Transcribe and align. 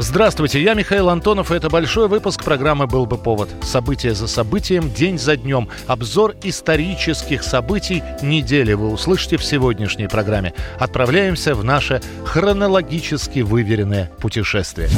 Здравствуйте, 0.00 0.62
я 0.62 0.74
Михаил 0.74 1.08
Антонов, 1.08 1.50
и 1.50 1.56
это 1.56 1.68
большой 1.68 2.06
выпуск 2.06 2.44
программы 2.44 2.86
«Был 2.86 3.04
бы 3.04 3.18
повод». 3.18 3.48
События 3.62 4.14
за 4.14 4.28
событием, 4.28 4.92
день 4.92 5.18
за 5.18 5.36
днем. 5.36 5.68
Обзор 5.88 6.36
исторических 6.44 7.42
событий 7.42 8.04
недели 8.22 8.74
вы 8.74 8.92
услышите 8.92 9.38
в 9.38 9.44
сегодняшней 9.44 10.06
программе. 10.06 10.54
Отправляемся 10.78 11.56
в 11.56 11.64
наше 11.64 12.00
хронологически 12.24 13.40
выверенное 13.40 14.12
путешествие. 14.20 14.88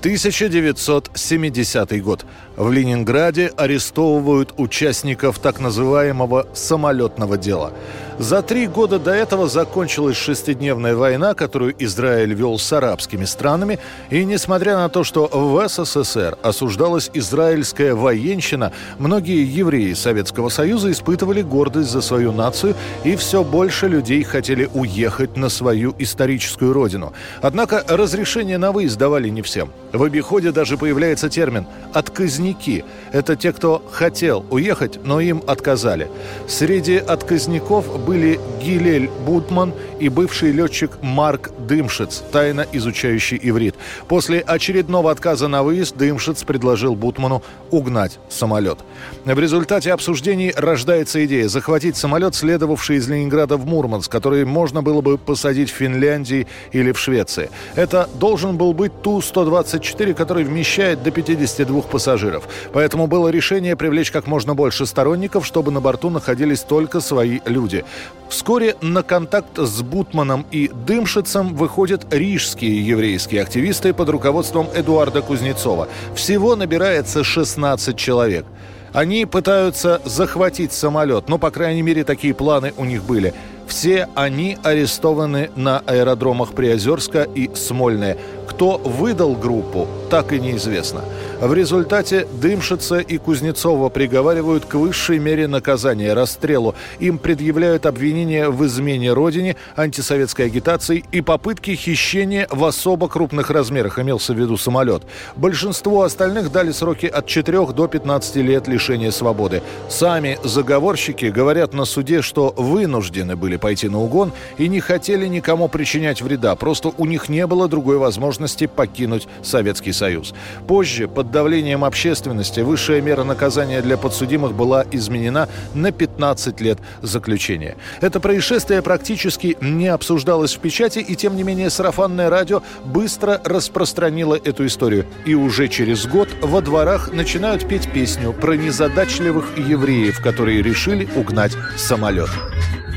1970 0.00 2.02
год. 2.02 2.26
В 2.56 2.72
Ленинграде 2.72 3.52
арестовывают 3.56 4.52
участников 4.56 5.38
так 5.38 5.60
называемого 5.60 6.48
«самолетного 6.54 7.38
дела». 7.38 7.72
За 8.18 8.42
три 8.42 8.66
года 8.66 8.98
до 8.98 9.12
этого 9.12 9.46
закончилась 9.46 10.16
шестидневная 10.16 10.96
война, 10.96 11.34
которую 11.34 11.72
Израиль 11.78 12.34
вел 12.34 12.58
с 12.58 12.72
арабскими 12.72 13.24
странами, 13.24 13.78
и 14.10 14.24
несмотря 14.24 14.76
на 14.76 14.88
то, 14.88 15.04
что 15.04 15.28
в 15.32 15.68
СССР 15.68 16.36
осуждалась 16.42 17.12
израильская 17.14 17.94
военщина, 17.94 18.72
многие 18.98 19.44
евреи 19.44 19.92
Советского 19.92 20.48
Союза 20.48 20.90
испытывали 20.90 21.42
гордость 21.42 21.90
за 21.90 22.00
свою 22.00 22.32
нацию, 22.32 22.74
и 23.04 23.14
все 23.14 23.44
больше 23.44 23.86
людей 23.86 24.24
хотели 24.24 24.68
уехать 24.74 25.36
на 25.36 25.48
свою 25.48 25.94
историческую 26.00 26.72
родину. 26.72 27.12
Однако 27.40 27.84
разрешение 27.86 28.58
на 28.58 28.72
выезд 28.72 28.98
давали 28.98 29.28
не 29.28 29.42
всем. 29.42 29.70
В 29.92 30.02
обиходе 30.02 30.50
даже 30.50 30.76
появляется 30.76 31.28
термин 31.28 31.66
«отказники». 31.92 32.84
Это 33.12 33.36
те, 33.36 33.52
кто 33.52 33.80
хотел 33.92 34.44
уехать, 34.50 34.98
но 35.04 35.20
им 35.20 35.40
отказали. 35.46 36.10
Среди 36.48 36.96
отказников 36.96 37.86
были 38.08 38.40
Гилель 38.62 39.10
Бутман 39.26 39.74
и 40.00 40.08
бывший 40.08 40.50
летчик 40.50 40.92
Марк 41.02 41.50
Дымшиц, 41.68 42.22
тайно 42.32 42.64
изучающий 42.72 43.38
иврит. 43.42 43.74
После 44.08 44.40
очередного 44.40 45.10
отказа 45.10 45.46
на 45.46 45.62
выезд 45.62 45.94
Дымшиц 45.94 46.42
предложил 46.44 46.94
Бутману 46.94 47.42
угнать 47.70 48.18
самолет. 48.30 48.78
В 49.26 49.38
результате 49.38 49.92
обсуждений 49.92 50.54
рождается 50.56 51.22
идея 51.26 51.48
захватить 51.48 51.98
самолет, 51.98 52.34
следовавший 52.34 52.96
из 52.96 53.06
Ленинграда 53.08 53.58
в 53.58 53.66
Мурманск, 53.66 54.10
который 54.10 54.46
можно 54.46 54.82
было 54.82 55.02
бы 55.02 55.18
посадить 55.18 55.70
в 55.70 55.74
Финляндии 55.74 56.46
или 56.72 56.92
в 56.92 56.98
Швеции. 56.98 57.50
Это 57.74 58.08
должен 58.14 58.56
был 58.56 58.72
быть 58.72 59.02
Ту-124, 59.02 60.14
который 60.14 60.44
вмещает 60.44 61.02
до 61.02 61.10
52 61.10 61.82
пассажиров. 61.82 62.48
Поэтому 62.72 63.06
было 63.06 63.28
решение 63.28 63.76
привлечь 63.76 64.10
как 64.10 64.26
можно 64.26 64.54
больше 64.54 64.86
сторонников, 64.86 65.44
чтобы 65.44 65.70
на 65.72 65.82
борту 65.82 66.08
находились 66.08 66.60
только 66.60 67.00
свои 67.00 67.40
люди. 67.44 67.84
Вскоре 68.28 68.76
на 68.82 69.02
контакт 69.02 69.58
с 69.58 69.80
Бутманом 69.80 70.44
и 70.50 70.68
Дымшицем 70.68 71.54
выходят 71.54 72.12
рижские 72.12 72.86
еврейские 72.86 73.42
активисты 73.42 73.94
под 73.94 74.10
руководством 74.10 74.68
Эдуарда 74.74 75.22
Кузнецова. 75.22 75.88
Всего 76.14 76.54
набирается 76.54 77.24
16 77.24 77.96
человек. 77.96 78.44
Они 78.92 79.26
пытаются 79.26 80.00
захватить 80.04 80.72
самолет, 80.72 81.28
но, 81.28 81.38
по 81.38 81.50
крайней 81.50 81.82
мере, 81.82 82.04
такие 82.04 82.34
планы 82.34 82.72
у 82.76 82.84
них 82.84 83.04
были. 83.04 83.34
Все 83.68 84.08
они 84.14 84.56
арестованы 84.62 85.50
на 85.54 85.80
аэродромах 85.80 86.54
Приозерска 86.54 87.22
и 87.22 87.54
Смольное. 87.54 88.16
Кто 88.48 88.78
выдал 88.78 89.34
группу, 89.34 89.86
так 90.08 90.32
и 90.32 90.40
неизвестно. 90.40 91.04
В 91.38 91.52
результате 91.52 92.26
Дымшица 92.40 92.98
и 92.98 93.18
Кузнецова 93.18 93.90
приговаривают 93.90 94.64
к 94.64 94.74
высшей 94.74 95.18
мере 95.18 95.46
наказания– 95.46 96.12
расстрелу. 96.14 96.74
Им 96.98 97.18
предъявляют 97.18 97.84
обвинения 97.84 98.48
в 98.48 98.64
измене 98.66 99.12
родине, 99.12 99.54
антисоветской 99.76 100.46
агитации 100.46 101.04
и 101.12 101.20
попытке 101.20 101.74
хищения 101.74 102.48
в 102.50 102.64
особо 102.64 103.08
крупных 103.08 103.50
размерах, 103.50 103.98
имелся 103.98 104.32
в 104.32 104.38
виду 104.38 104.56
самолет. 104.56 105.02
Большинству 105.36 106.00
остальных 106.00 106.50
дали 106.50 106.72
сроки 106.72 107.06
от 107.06 107.26
4 107.26 107.66
до 107.66 107.86
15 107.86 108.36
лет 108.36 108.66
лишения 108.66 109.10
свободы. 109.10 109.62
Сами 109.90 110.38
заговорщики 110.42 111.26
говорят 111.26 111.74
на 111.74 111.84
суде, 111.84 112.22
что 112.22 112.54
вынуждены 112.56 113.36
были 113.36 113.57
пойти 113.58 113.88
на 113.88 114.00
угон 114.00 114.32
и 114.56 114.68
не 114.68 114.80
хотели 114.80 115.26
никому 115.26 115.68
причинять 115.68 116.22
вреда, 116.22 116.54
просто 116.56 116.92
у 116.96 117.04
них 117.04 117.28
не 117.28 117.46
было 117.46 117.68
другой 117.68 117.98
возможности 117.98 118.66
покинуть 118.66 119.28
Советский 119.42 119.92
Союз. 119.92 120.34
Позже, 120.66 121.08
под 121.08 121.30
давлением 121.30 121.84
общественности, 121.84 122.60
высшая 122.60 123.00
мера 123.00 123.24
наказания 123.24 123.82
для 123.82 123.96
подсудимых 123.96 124.54
была 124.54 124.84
изменена 124.90 125.48
на 125.74 125.92
15 125.92 126.60
лет 126.60 126.78
заключения. 127.02 127.76
Это 128.00 128.20
происшествие 128.20 128.82
практически 128.82 129.56
не 129.60 129.88
обсуждалось 129.88 130.54
в 130.54 130.60
печати, 130.60 130.98
и 131.00 131.16
тем 131.16 131.36
не 131.36 131.42
менее 131.42 131.70
сарафанное 131.70 132.30
радио 132.30 132.62
быстро 132.84 133.40
распространило 133.44 134.34
эту 134.34 134.66
историю. 134.66 135.06
И 135.26 135.34
уже 135.34 135.68
через 135.68 136.06
год 136.06 136.28
во 136.40 136.60
дворах 136.60 137.12
начинают 137.12 137.68
петь 137.68 137.92
песню 137.92 138.32
про 138.32 138.54
незадачливых 138.54 139.58
евреев, 139.58 140.22
которые 140.22 140.62
решили 140.62 141.08
угнать 141.16 141.52
самолет. 141.76 142.30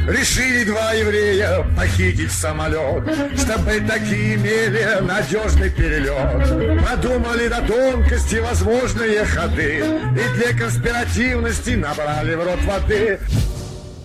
Решили 0.07 0.63
два 0.63 0.93
еврея 0.93 1.65
похитить 1.77 2.31
самолет, 2.31 3.03
Чтобы 3.37 3.79
такие 3.87 4.35
имели 4.35 4.99
надежный 5.01 5.69
перелет. 5.69 6.83
Продумали 6.83 7.47
до 7.47 7.61
тонкости 7.61 8.37
возможные 8.37 9.23
ходы 9.25 9.83
И 10.15 10.37
для 10.37 10.57
конспиративности 10.57 11.71
набрали 11.71 12.35
в 12.35 12.43
рот 12.43 12.59
воды. 12.63 13.19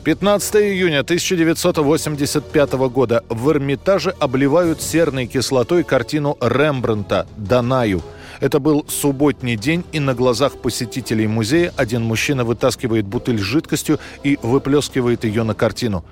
15 0.05 0.57
июня 0.57 1.01
1985 1.01 2.73
года 2.75 3.25
в 3.29 3.51
Эрмитаже 3.51 4.15
обливают 4.21 4.81
серной 4.81 5.27
кислотой 5.27 5.83
картину 5.83 6.37
Рембрандта 6.41 7.27
«Данаю». 7.37 8.03
Это 8.41 8.59
был 8.61 8.85
субботний 8.89 9.57
день, 9.57 9.85
и 9.93 10.01
на 10.01 10.15
глазах 10.15 10.59
посетителей 10.59 11.27
музея 11.27 11.73
один 11.77 12.03
мужчина 12.03 12.45
вытаскивает 12.45 13.07
бутыль 13.07 13.39
с 13.39 13.43
жидкостью 13.43 13.99
и 14.23 14.39
выплескивает 14.43 15.25
ее 15.25 15.43
на 15.43 15.55
картину. 15.55 16.05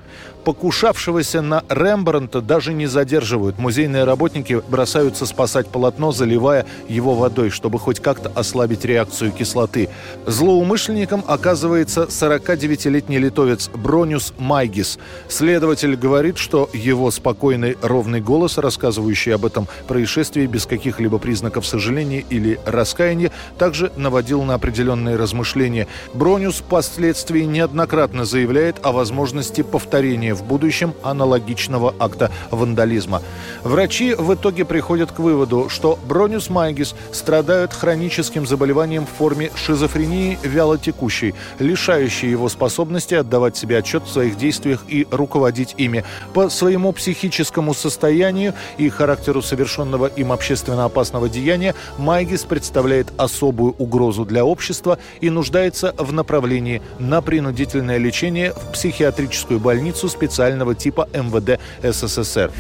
Покушавшегося 0.45 1.41
на 1.41 1.65
Рембрандта 1.71 2.43
даже 2.43 2.75
не 2.75 2.87
задерживают. 2.87 3.59
Музейные 3.59 4.05
работники 4.05 4.61
бросаются 4.69 5.25
спасать 5.25 5.69
полотно, 5.69 6.13
заливая 6.13 6.67
его 6.87 7.15
водой, 7.15 7.49
чтобы 7.49 7.79
хоть 7.79 8.01
как-то 8.01 8.31
ослабить 8.35 8.85
реакцию 8.85 9.33
кислоты. 9.33 9.89
Злоумышленником 10.27 11.25
оказывается 11.27 12.03
49-летний 12.03 13.19
литовец 13.19 13.71
Бронюс 13.71 14.35
Майгис. 14.37 14.99
Следователь 15.29 15.97
говорит, 15.97 16.37
что 16.37 16.69
его 16.75 17.11
спокойный 17.11 17.79
ровный 17.81 18.21
голос, 18.21 18.59
рассказывающий 18.59 19.35
об 19.35 19.47
этом 19.47 19.67
происшествии 19.89 20.47
без 20.47 20.67
каких-либо 20.67 21.19
признаков 21.19 21.67
сожаления 21.67 22.25
или 22.29 22.61
раскаяния, 22.67 23.33
также 23.57 23.93
наводил 23.97 24.43
на 24.43 24.55
определенные 24.55 25.17
размышления. 25.17 25.87
Бронюс 26.13 26.57
впоследствии 26.57 27.43
неоднократно 27.43 28.27
заявляет 28.27 28.77
о 28.83 28.93
возможности 28.93 29.63
повторения 29.63 30.34
в 30.35 30.45
будущем 30.45 30.95
аналогичного 31.03 31.95
акта 31.99 32.31
вандализма. 32.51 33.23
Врачи 33.63 34.15
в 34.15 34.35
итоге 34.35 34.65
приходят 34.65 35.13
к 35.13 35.19
выводу, 35.19 35.69
что 35.69 35.99
Бронюс 36.07 36.51
Майгис 36.51 36.95
страдает 37.13 37.73
хроническим 37.73 38.47
заболеванием 38.47 39.07
в 39.07 39.11
форме 39.11 39.51
шизофрении 39.55 40.39
вялотекущей, 40.43 41.35
лишающей 41.59 42.31
его 42.31 42.49
способности 42.49 43.15
отдавать 43.15 43.57
себе 43.57 43.79
отчет 43.79 44.05
в 44.05 44.11
своих 44.11 44.37
действиях 44.37 44.85
и 44.89 45.07
руководить 45.11 45.75
ими. 45.79 46.05
По 46.33 46.49
своему 46.49 46.93
психическому 46.93 47.75
состоянию 47.75 48.55
и 48.79 48.89
характеру 48.89 49.43
совершенного 49.43 50.07
им 50.07 50.33
общественно 50.33 50.85
опасного 50.85 51.29
деяния 51.29 51.75
Майгис 51.99 52.43
представляет 52.43 53.09
особую 53.17 53.75
угрозу 53.79 54.25
для 54.25 54.45
общества 54.45 54.99
и 55.21 55.31
нуждается 55.31 55.95
в 55.99 56.13
направлении 56.13 56.83
на 56.99 57.23
принудительное 57.23 57.99
лечение 57.99 58.53
в 58.53 58.73
психиатрическую 58.73 59.61
больницу 59.61 60.09
с 60.09 60.15
специального 60.25 60.75
типа 60.75 61.09
МВД 61.13 61.61
СССР. 61.83 62.51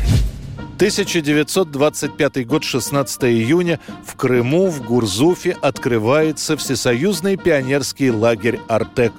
1925 0.76 2.46
год, 2.48 2.64
16 2.64 3.24
июня, 3.24 3.78
в 4.04 4.16
Крыму, 4.16 4.66
в 4.66 4.82
Гурзуфе 4.82 5.56
открывается 5.62 6.56
всесоюзный 6.56 7.36
пионерский 7.36 8.10
лагерь 8.10 8.58
«Артек». 8.66 9.12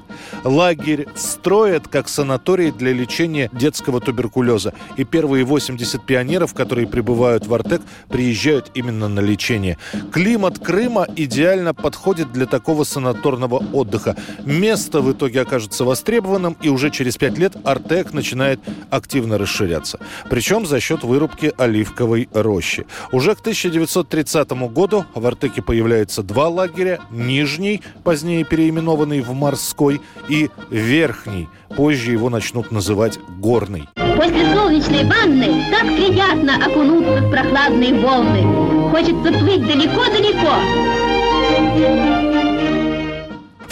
Лагерь 0.43 1.07
строят 1.15 1.87
как 1.87 2.09
санаторий 2.09 2.71
для 2.71 2.91
лечения 2.93 3.49
детского 3.53 4.01
туберкулеза. 4.01 4.73
И 4.97 5.03
первые 5.03 5.45
80 5.45 6.05
пионеров, 6.05 6.53
которые 6.53 6.87
прибывают 6.87 7.47
в 7.47 7.53
Артек, 7.53 7.81
приезжают 8.09 8.71
именно 8.73 9.07
на 9.07 9.21
лечение. 9.21 9.77
Климат 10.11 10.59
Крыма 10.59 11.07
идеально 11.15 11.73
подходит 11.73 12.31
для 12.31 12.45
такого 12.45 12.83
санаторного 12.83 13.63
отдыха. 13.73 14.15
Место 14.43 15.01
в 15.01 15.11
итоге 15.11 15.41
окажется 15.41 15.85
востребованным, 15.85 16.57
и 16.61 16.69
уже 16.69 16.89
через 16.91 17.17
5 17.17 17.37
лет 17.37 17.53
Артек 17.63 18.13
начинает 18.13 18.59
активно 18.89 19.37
расширяться. 19.37 19.99
Причем 20.29 20.65
за 20.65 20.79
счет 20.79 21.03
вырубки 21.03 21.44
оливковой 21.49 22.29
рощи. 22.33 22.85
Уже 23.11 23.35
к 23.35 23.39
1930 23.39 24.51
году 24.71 25.05
в 25.13 25.25
Артеке 25.25 25.61
появляется 25.61 26.23
два 26.23 26.47
лагеря. 26.47 26.99
Нижний, 27.11 27.81
позднее 28.03 28.43
переименованный 28.43 29.21
в 29.21 29.33
Морской, 29.33 30.01
и 30.29 30.49
Верхний. 30.69 31.47
Позже 31.75 32.11
его 32.11 32.29
начнут 32.29 32.71
называть 32.71 33.19
Горный. 33.37 33.87
После 33.95 34.53
солнечной 34.53 35.03
ванны 35.05 35.65
так 35.71 35.83
приятно 35.83 36.55
окунуться 36.65 37.21
в 37.21 37.31
прохладные 37.31 37.93
волны. 37.99 38.89
Хочется 38.91 39.31
плыть 39.39 39.67
далеко-далеко. 39.67 40.84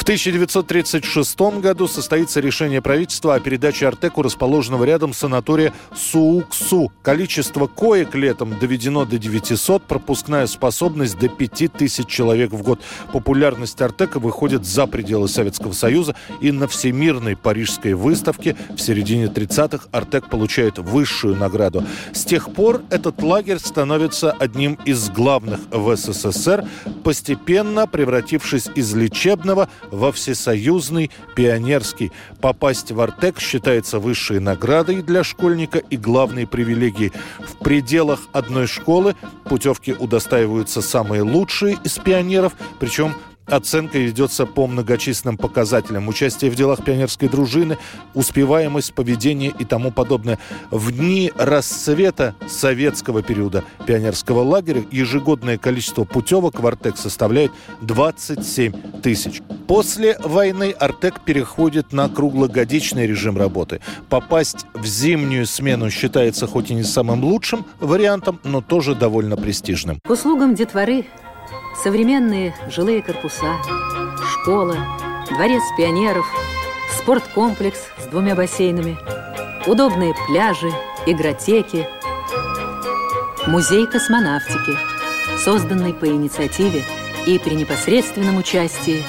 В 0.03 0.05
1936 0.05 1.39
году 1.61 1.87
состоится 1.87 2.41
решение 2.41 2.81
правительства 2.81 3.35
о 3.35 3.39
передаче 3.39 3.87
Артеку, 3.87 4.21
расположенного 4.21 4.83
рядом 4.83 5.13
санатория 5.13 5.71
Сууксу. 5.95 6.91
Количество 7.01 7.67
коек 7.67 8.13
летом 8.13 8.59
доведено 8.59 9.05
до 9.05 9.17
900, 9.17 9.83
пропускная 9.83 10.45
способность 10.47 11.17
до 11.17 11.29
5000 11.29 12.05
человек 12.05 12.51
в 12.51 12.61
год. 12.63 12.81
Популярность 13.13 13.81
Артека 13.81 14.19
выходит 14.19 14.65
за 14.65 14.87
пределы 14.87 15.29
Советского 15.29 15.71
Союза 15.71 16.17
и 16.41 16.51
на 16.51 16.67
Всемирной 16.67 17.37
Парижской 17.37 17.93
выставке 17.93 18.57
в 18.75 18.79
середине 18.79 19.27
30-х 19.27 19.87
Артек 19.93 20.29
получает 20.29 20.79
высшую 20.79 21.37
награду. 21.37 21.81
С 22.11 22.25
тех 22.25 22.51
пор 22.51 22.81
этот 22.89 23.21
лагерь 23.21 23.59
становится 23.59 24.33
одним 24.33 24.77
из 24.83 25.09
главных 25.09 25.61
в 25.71 25.95
СССР, 25.95 26.67
постепенно 27.05 27.87
превратившись 27.87 28.67
из 28.75 28.93
лечебного 28.93 29.69
во 29.93 30.11
всесоюзный 30.11 31.11
пионерский. 31.35 32.11
Попасть 32.41 32.91
в 32.91 32.99
Артек 32.99 33.39
считается 33.39 33.99
высшей 33.99 34.39
наградой 34.39 35.01
для 35.01 35.23
школьника 35.23 35.77
и 35.77 35.97
главной 35.97 36.47
привилегией. 36.47 37.13
В 37.39 37.57
пределах 37.63 38.21
одной 38.33 38.67
школы 38.67 39.15
путевки 39.45 39.93
удостаиваются 39.93 40.81
самые 40.81 41.21
лучшие 41.21 41.77
из 41.83 41.97
пионеров, 41.99 42.53
причем 42.79 43.13
Оценка 43.45 43.99
ведется 43.99 44.45
по 44.45 44.67
многочисленным 44.67 45.37
показателям. 45.37 46.07
Участие 46.07 46.49
в 46.49 46.55
делах 46.55 46.83
пионерской 46.83 47.27
дружины, 47.27 47.77
успеваемость, 48.13 48.93
поведение 48.93 49.53
и 49.57 49.65
тому 49.65 49.91
подобное. 49.91 50.39
В 50.71 50.91
дни 50.91 51.31
расцвета 51.35 52.35
советского 52.47 53.21
периода 53.21 53.63
пионерского 53.85 54.41
лагеря 54.41 54.83
ежегодное 54.91 55.57
количество 55.57 56.03
путевок 56.03 56.59
в 56.59 56.67
Артек 56.67 56.97
составляет 56.97 57.51
27 57.81 59.01
тысяч. 59.01 59.41
После 59.67 60.17
войны 60.19 60.73
Артек 60.79 61.21
переходит 61.21 61.91
на 61.91 62.09
круглогодичный 62.09 63.07
режим 63.07 63.37
работы. 63.37 63.81
Попасть 64.09 64.65
в 64.73 64.85
зимнюю 64.85 65.45
смену 65.45 65.89
считается 65.89 66.47
хоть 66.47 66.71
и 66.71 66.73
не 66.73 66.83
самым 66.83 67.23
лучшим 67.23 67.65
вариантом, 67.79 68.39
но 68.43 68.61
тоже 68.61 68.95
довольно 68.95 69.35
престижным. 69.35 69.99
К 70.05 70.09
услугам 70.09 70.55
детворы 70.55 71.05
современные 71.81 72.55
жилые 72.67 73.01
корпуса, 73.01 73.55
школа, 74.31 74.77
дворец 75.29 75.63
пионеров, 75.77 76.25
спорткомплекс 76.97 77.79
с 77.97 78.05
двумя 78.07 78.35
бассейнами, 78.35 78.97
удобные 79.67 80.13
пляжи, 80.27 80.71
игротеки, 81.05 81.87
музей 83.47 83.87
космонавтики, 83.87 84.77
созданный 85.43 85.93
по 85.93 86.05
инициативе 86.05 86.83
и 87.25 87.39
при 87.39 87.55
непосредственном 87.55 88.37
участии 88.37 89.03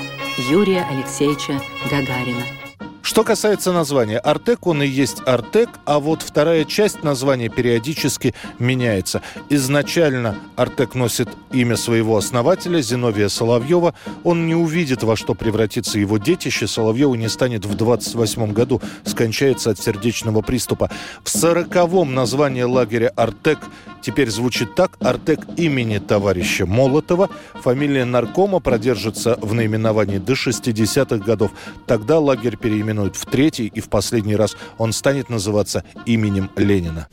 Юрия 0.51 0.87
Алексеевича 0.91 1.61
Гагарина. 1.91 2.64
Что 3.05 3.23
касается 3.23 3.71
названия, 3.71 4.19
Артек 4.19 4.67
он 4.67 4.83
и 4.83 4.87
есть 4.87 5.19
Артек, 5.27 5.69
а 5.85 6.01
вот 6.01 6.23
вторая 6.23 6.65
часть 6.65 7.03
названия 7.03 7.51
периодически 7.51 8.35
меняется. 8.59 9.21
Изначально 9.51 10.37
Артек 10.57 10.95
носит 10.95 11.29
имя 11.53 11.77
своего 11.77 12.17
основателя 12.17 12.81
Зиновия 12.81 13.29
Соловьева. 13.29 13.93
Он 14.25 14.47
не 14.47 14.55
увидит, 14.55 15.03
во 15.03 15.17
что 15.17 15.35
превратится 15.35 15.99
его 15.99 16.17
детище. 16.17 16.67
Соловьеву 16.67 17.15
не 17.15 17.29
станет 17.29 17.67
в 17.67 17.75
28 17.75 18.53
году, 18.55 18.81
скончается 19.05 19.69
от 19.69 19.79
сердечного 19.79 20.41
приступа. 20.41 20.91
В 21.23 21.29
сороковом 21.29 22.15
название 22.15 22.65
лагеря 22.65 23.13
Артек 23.17 23.59
теперь 24.01 24.31
звучит 24.31 24.75
так. 24.75 24.97
Артек 25.01 25.41
имени 25.59 25.99
товарища 25.99 26.65
Молотова. 26.65 27.29
Фамилия 27.55 28.07
наркома 28.07 28.61
продержится 28.61 29.39
в 29.43 29.53
наименовании 29.53 30.19
до 30.19 30.33
60-х 30.33 31.19
годов. 31.19 31.51
Тогда 31.87 32.19
лагерь 32.19 32.57
переименуют 32.95 33.17
в 33.17 33.27
третий 33.27 33.67
и 33.67 33.81
в 33.81 33.89
последний 33.89 34.37
раз. 34.37 34.57
Он 34.79 34.93
станет 34.93 35.29
называться 35.29 35.83
именем 36.07 36.49
Ленина. 36.57 37.09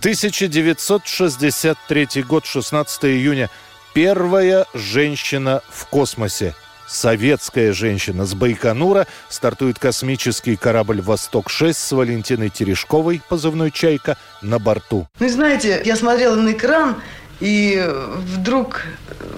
1963 0.00 2.22
год, 2.22 2.46
16 2.46 3.04
июня. 3.06 3.50
Первая 3.94 4.66
женщина 4.74 5.62
в 5.68 5.86
космосе 5.86 6.54
советская 6.86 7.72
женщина 7.72 8.24
с 8.24 8.34
Байконура 8.34 9.08
стартует 9.28 9.80
космический 9.80 10.54
корабль 10.56 11.02
«Восток-6» 11.02 11.74
с 11.74 11.92
Валентиной 11.92 12.48
Терешковой, 12.48 13.20
позывной 13.28 13.70
«Чайка», 13.72 14.16
на 14.40 14.58
борту. 14.58 15.06
Ну, 15.18 15.28
знаете, 15.28 15.82
я 15.84 15.96
смотрела 15.96 16.36
на 16.36 16.52
экран, 16.52 17.02
и 17.40 17.84
вдруг 18.36 18.82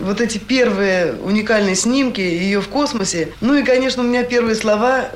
вот 0.00 0.20
эти 0.20 0.38
первые 0.38 1.14
уникальные 1.14 1.74
снимки 1.74 2.20
ее 2.20 2.60
в 2.60 2.68
космосе. 2.68 3.32
Ну 3.40 3.54
и, 3.54 3.62
конечно, 3.62 4.02
у 4.02 4.06
меня 4.06 4.22
первые 4.24 4.54
слова 4.54 5.10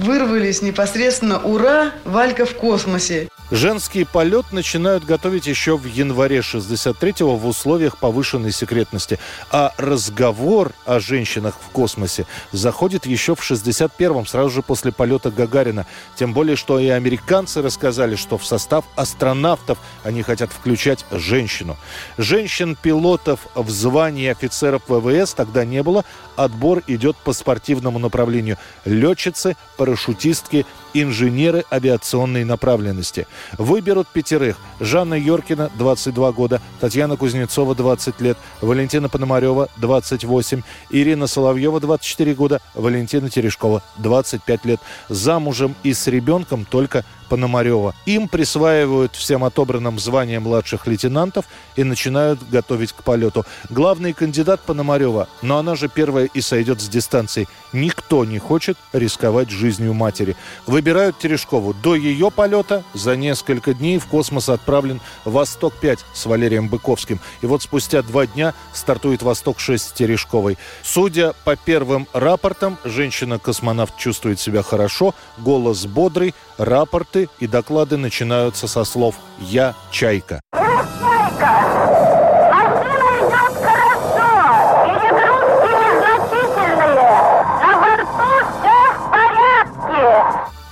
вырвались 0.00 0.62
непосредственно 0.62 1.40
«Ура! 1.40 1.92
Валька 2.04 2.44
в 2.44 2.54
космосе!». 2.54 3.28
Женский 3.50 4.04
полет 4.04 4.52
начинают 4.52 5.04
готовить 5.04 5.48
еще 5.48 5.76
в 5.76 5.84
январе 5.84 6.38
63-го 6.38 7.34
в 7.34 7.46
условиях 7.46 7.98
повышенной 7.98 8.52
секретности. 8.52 9.18
А 9.50 9.74
разговор 9.76 10.72
о 10.86 11.00
женщинах 11.00 11.56
в 11.60 11.70
космосе 11.70 12.26
заходит 12.52 13.06
еще 13.06 13.34
в 13.34 13.40
61-м, 13.40 14.24
сразу 14.26 14.50
же 14.50 14.62
после 14.62 14.92
полета 14.92 15.32
Гагарина. 15.32 15.86
Тем 16.14 16.32
более, 16.32 16.54
что 16.54 16.78
и 16.78 16.88
американцы 16.88 17.60
рассказали, 17.60 18.14
что 18.14 18.38
в 18.38 18.46
состав 18.46 18.84
астронавтов 18.94 19.78
они 20.04 20.22
хотят 20.22 20.52
включать 20.52 21.04
женщину. 21.10 21.76
Женщин-пилотов 22.18 23.48
в 23.56 23.68
звании 23.68 24.28
офицеров 24.28 24.82
ВВС 24.86 25.34
тогда 25.34 25.64
не 25.64 25.82
было. 25.82 26.04
Отбор 26.36 26.84
идет 26.86 27.16
по 27.16 27.32
спортивному 27.32 27.98
направлению. 27.98 28.58
Летчицы, 28.84 29.56
парашютистки, 29.76 30.66
инженеры 30.94 31.64
авиационной 31.70 32.44
направленности. 32.44 33.26
Выберут 33.58 34.08
пятерых. 34.08 34.56
Жанна 34.80 35.14
Йоркина, 35.14 35.70
22 35.76 36.32
года, 36.32 36.60
Татьяна 36.80 37.16
Кузнецова, 37.16 37.74
20 37.74 38.20
лет, 38.20 38.38
Валентина 38.60 39.08
Пономарева, 39.08 39.68
28, 39.78 40.62
Ирина 40.90 41.26
Соловьева, 41.26 41.80
24 41.80 42.34
года, 42.34 42.60
Валентина 42.74 43.28
Терешкова, 43.28 43.82
25 43.98 44.64
лет. 44.64 44.80
Замужем 45.08 45.74
и 45.82 45.92
с 45.92 46.06
ребенком 46.06 46.64
только 46.64 47.04
Пономарева. 47.30 47.94
Им 48.06 48.26
присваивают 48.26 49.14
всем 49.14 49.44
отобранным 49.44 50.00
звание 50.00 50.40
младших 50.40 50.88
лейтенантов 50.88 51.44
и 51.76 51.84
начинают 51.84 52.40
готовить 52.50 52.92
к 52.92 53.04
полету. 53.04 53.46
Главный 53.70 54.12
кандидат 54.12 54.60
Пономарева, 54.62 55.28
но 55.40 55.58
она 55.58 55.76
же 55.76 55.88
первая 55.88 56.28
и 56.34 56.40
сойдет 56.40 56.80
с 56.80 56.88
дистанции. 56.88 57.46
Никто 57.72 58.24
не 58.24 58.40
хочет 58.40 58.76
рисковать 58.92 59.48
жизнью 59.48 59.94
матери. 59.94 60.36
Выбирают 60.66 61.18
Терешкову. 61.18 61.72
До 61.72 61.94
ее 61.94 62.32
полета 62.32 62.82
за 62.94 63.14
несколько 63.14 63.74
дней 63.74 63.98
в 63.98 64.06
космос 64.06 64.48
отправлен 64.48 65.00
«Восток-5» 65.24 66.00
с 66.12 66.26
Валерием 66.26 66.68
Быковским. 66.68 67.20
И 67.42 67.46
вот 67.46 67.62
спустя 67.62 68.02
два 68.02 68.26
дня 68.26 68.54
стартует 68.72 69.22
«Восток-6» 69.22 69.78
с 69.78 69.92
Терешковой. 69.92 70.58
Судя 70.82 71.34
по 71.44 71.54
первым 71.54 72.08
рапортам, 72.12 72.76
женщина-космонавт 72.82 73.96
чувствует 73.96 74.40
себя 74.40 74.64
хорошо, 74.64 75.14
голос 75.38 75.86
бодрый, 75.86 76.34
рапорты 76.58 77.19
Отчеты 77.20 77.28
и 77.40 77.46
доклады 77.46 77.96
начинаются 77.96 78.66
со 78.66 78.84
слов 78.84 79.16
«Я 79.38 79.74
Чайка». 79.90 80.40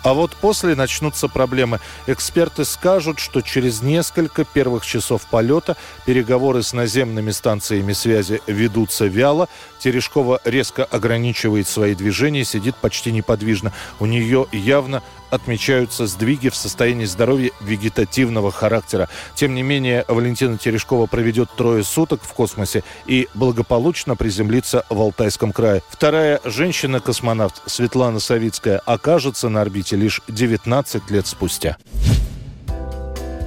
А 0.05 0.15
вот 0.15 0.35
после 0.37 0.75
начнутся 0.75 1.29
проблемы. 1.29 1.81
Эксперты 2.07 2.65
скажут, 2.65 3.19
что 3.19 3.43
через 3.43 3.83
несколько 3.83 4.45
первых 4.45 4.87
часов 4.87 5.27
полета 5.27 5.77
переговоры 6.07 6.63
с 6.63 6.73
наземными 6.73 7.31
станциями 7.31 7.93
связи 7.93 8.41
ведутся 8.47 9.05
вяло. 9.05 9.51
Терешкова 9.81 10.41
резко 10.47 10.85
ограничивает 10.85 11.69
свои 11.69 11.95
движения, 11.95 12.45
сидит 12.45 12.75
почти 12.77 13.13
неподвижно. 13.13 13.75
У 14.01 14.07
нее 14.07 14.47
явно 14.51 15.03
отмечаются 15.31 16.07
сдвиги 16.07 16.49
в 16.49 16.55
состоянии 16.55 17.05
здоровья 17.05 17.51
вегетативного 17.61 18.51
характера. 18.51 19.09
Тем 19.35 19.55
не 19.55 19.63
менее, 19.63 20.05
Валентина 20.09 20.59
Терешкова 20.59 21.07
проведет 21.07 21.51
трое 21.57 21.85
суток 21.85 22.23
в 22.23 22.33
космосе 22.33 22.83
и 23.07 23.29
благополучно 23.35 24.17
приземлится 24.17 24.85
в 24.89 25.01
Алтайском 25.01 25.53
крае. 25.53 25.83
Вторая 25.89 26.41
женщина-космонавт 26.45 27.63
Светлана 27.67 28.21
Савицкая 28.21 28.79
окажется 28.79 29.49
на 29.49 29.61
орбите 29.61 29.97
лишь 29.97 30.21
19 30.29 31.11
лет 31.11 31.27
спустя. 31.27 31.77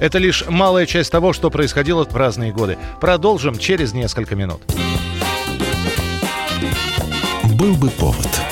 Это 0.00 0.18
лишь 0.18 0.44
малая 0.48 0.84
часть 0.84 1.12
того, 1.12 1.32
что 1.32 1.48
происходило 1.48 2.04
в 2.04 2.16
разные 2.16 2.52
годы. 2.52 2.76
Продолжим 3.00 3.56
через 3.56 3.92
несколько 3.92 4.34
минут. 4.34 4.60
Был 7.44 7.76
бы 7.76 7.88
повод. 7.90 8.51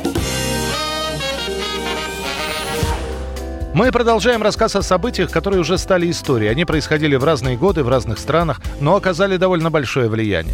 Мы 3.73 3.89
продолжаем 3.93 4.43
рассказ 4.43 4.75
о 4.75 4.81
событиях, 4.81 5.31
которые 5.31 5.61
уже 5.61 5.77
стали 5.77 6.11
историей. 6.11 6.49
Они 6.49 6.65
происходили 6.65 7.15
в 7.15 7.23
разные 7.23 7.55
годы, 7.55 7.83
в 7.83 7.89
разных 7.89 8.19
странах, 8.19 8.59
но 8.81 8.97
оказали 8.97 9.37
довольно 9.37 9.71
большое 9.71 10.09
влияние. 10.09 10.53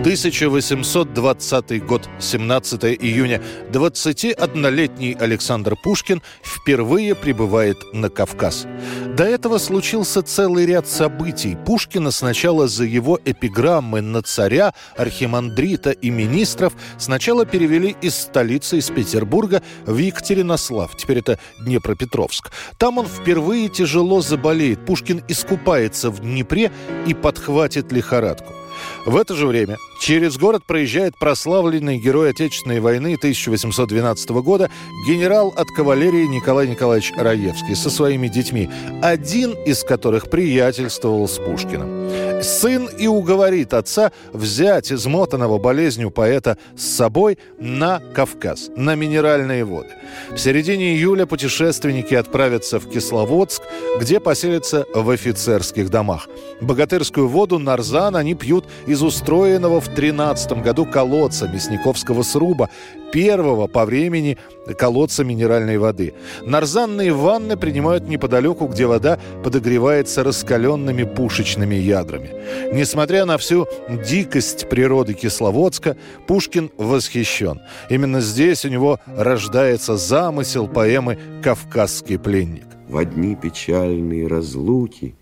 1820 0.00 1.84
год, 1.84 2.08
17 2.18 2.84
июня. 2.84 3.42
21-летний 3.70 5.14
Александр 5.20 5.76
Пушкин 5.76 6.22
впервые 6.42 7.14
прибывает 7.14 7.76
на 7.92 8.08
Кавказ. 8.08 8.66
До 9.14 9.24
этого 9.24 9.58
случился 9.58 10.22
целый 10.22 10.64
ряд 10.64 10.88
событий. 10.88 11.54
Пушкина 11.66 12.12
сначала 12.12 12.66
за 12.66 12.84
его 12.84 13.20
эпиграммы 13.22 14.00
на 14.00 14.22
царя, 14.22 14.72
архимандрита 14.96 15.90
и 15.90 16.08
министров 16.08 16.72
сначала 16.96 17.44
перевели 17.44 17.94
из 18.00 18.14
столицы, 18.14 18.78
из 18.78 18.88
Петербурга, 18.88 19.62
в 19.84 19.98
Екатеринослав. 19.98 20.96
Теперь 20.96 21.18
это 21.18 21.38
Днепропетровск. 21.66 22.52
Там 22.78 22.96
он 22.96 23.06
впервые 23.06 23.68
тяжело 23.68 24.22
заболеет. 24.22 24.86
Пушкин 24.86 25.22
искупается 25.28 26.10
в 26.10 26.20
Днепре 26.20 26.72
и 27.06 27.12
подхватит 27.12 27.92
лихорадку. 27.92 28.59
В 29.06 29.16
это 29.16 29.34
же 29.34 29.46
время 29.46 29.78
через 29.98 30.36
город 30.36 30.64
проезжает 30.66 31.18
прославленный 31.18 31.98
герой 31.98 32.30
Отечественной 32.30 32.80
войны 32.80 33.14
1812 33.14 34.30
года 34.30 34.70
генерал 35.06 35.54
от 35.56 35.68
кавалерии 35.68 36.26
Николай 36.26 36.68
Николаевич 36.68 37.12
Раевский 37.16 37.74
со 37.74 37.88
своими 37.88 38.28
детьми, 38.28 38.68
один 39.02 39.52
из 39.64 39.84
которых 39.84 40.28
приятельствовал 40.28 41.26
с 41.28 41.38
Пушкиным. 41.38 42.42
Сын 42.42 42.88
и 42.98 43.06
уговорит 43.06 43.74
отца 43.74 44.12
взять 44.32 44.92
измотанного 44.92 45.58
болезнью 45.58 46.10
поэта 46.10 46.56
с 46.76 46.84
собой 46.84 47.38
на 47.58 48.00
Кавказ, 48.14 48.70
на 48.76 48.94
минеральные 48.94 49.64
воды. 49.64 49.90
В 50.30 50.38
середине 50.38 50.94
июля 50.94 51.26
путешественники 51.26 52.14
отправятся 52.14 52.80
в 52.80 52.88
Кисловодск, 52.88 53.62
где 54.00 54.20
поселятся 54.20 54.86
в 54.94 55.10
офицерских 55.10 55.90
домах. 55.90 56.28
Богатырскую 56.60 57.28
воду 57.28 57.58
нарзан 57.58 58.16
они 58.16 58.34
пьют 58.34 58.66
из 58.90 59.02
устроенного 59.02 59.80
в 59.80 59.88
13 59.88 60.62
году 60.62 60.84
колодца 60.84 61.46
Мясниковского 61.48 62.22
сруба, 62.22 62.68
первого 63.12 63.68
по 63.68 63.84
времени 63.84 64.36
колодца 64.76 65.22
минеральной 65.22 65.78
воды. 65.78 66.12
Нарзанные 66.42 67.12
ванны 67.12 67.56
принимают 67.56 68.08
неподалеку, 68.08 68.66
где 68.66 68.86
вода 68.86 69.18
подогревается 69.44 70.24
раскаленными 70.24 71.04
пушечными 71.04 71.76
ядрами. 71.76 72.30
Несмотря 72.72 73.26
на 73.26 73.38
всю 73.38 73.68
дикость 73.88 74.68
природы 74.68 75.14
Кисловодска, 75.14 75.96
Пушкин 76.26 76.70
восхищен. 76.76 77.60
Именно 77.90 78.20
здесь 78.20 78.64
у 78.64 78.68
него 78.68 78.98
рождается 79.06 79.96
замысел 79.96 80.66
поэмы 80.66 81.18
«Кавказский 81.44 82.18
пленник». 82.18 82.66
В 82.88 82.96
одни 82.96 83.36
печальные 83.36 84.26
разлуки 84.26 85.14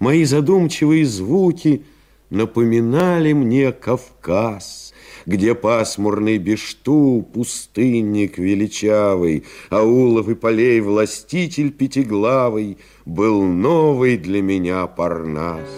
Мои 0.00 0.24
задумчивые 0.24 1.04
звуки 1.04 1.82
Напоминали 2.30 3.32
мне 3.32 3.72
Кавказ, 3.72 4.94
Где 5.26 5.54
пасмурный 5.56 6.38
Бешту, 6.38 7.28
пустынник 7.34 8.38
величавый, 8.38 9.44
Аулов 9.68 10.28
и 10.28 10.34
полей 10.34 10.80
властитель 10.80 11.72
пятиглавый, 11.72 12.78
Был 13.04 13.42
новый 13.42 14.16
для 14.16 14.42
меня 14.42 14.86
Парнас. 14.86 15.68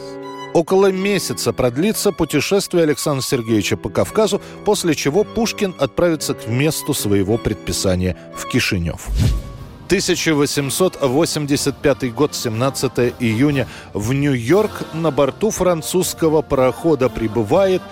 Около 0.52 0.92
месяца 0.92 1.54
продлится 1.54 2.12
путешествие 2.12 2.84
Александра 2.84 3.22
Сергеевича 3.22 3.78
по 3.78 3.88
Кавказу, 3.88 4.42
после 4.66 4.94
чего 4.94 5.24
Пушкин 5.24 5.74
отправится 5.78 6.34
к 6.34 6.46
месту 6.46 6.92
своего 6.92 7.38
предписания 7.38 8.18
в 8.36 8.46
Кишинев. 8.46 9.08
1885 9.92 12.14
год, 12.14 12.34
17 12.34 13.12
июня. 13.20 13.68
В 13.92 14.14
Нью-Йорк 14.14 14.84
на 14.94 15.10
борту 15.10 15.50
французского 15.50 16.40
парохода 16.40 17.10
прибывает 17.10 17.82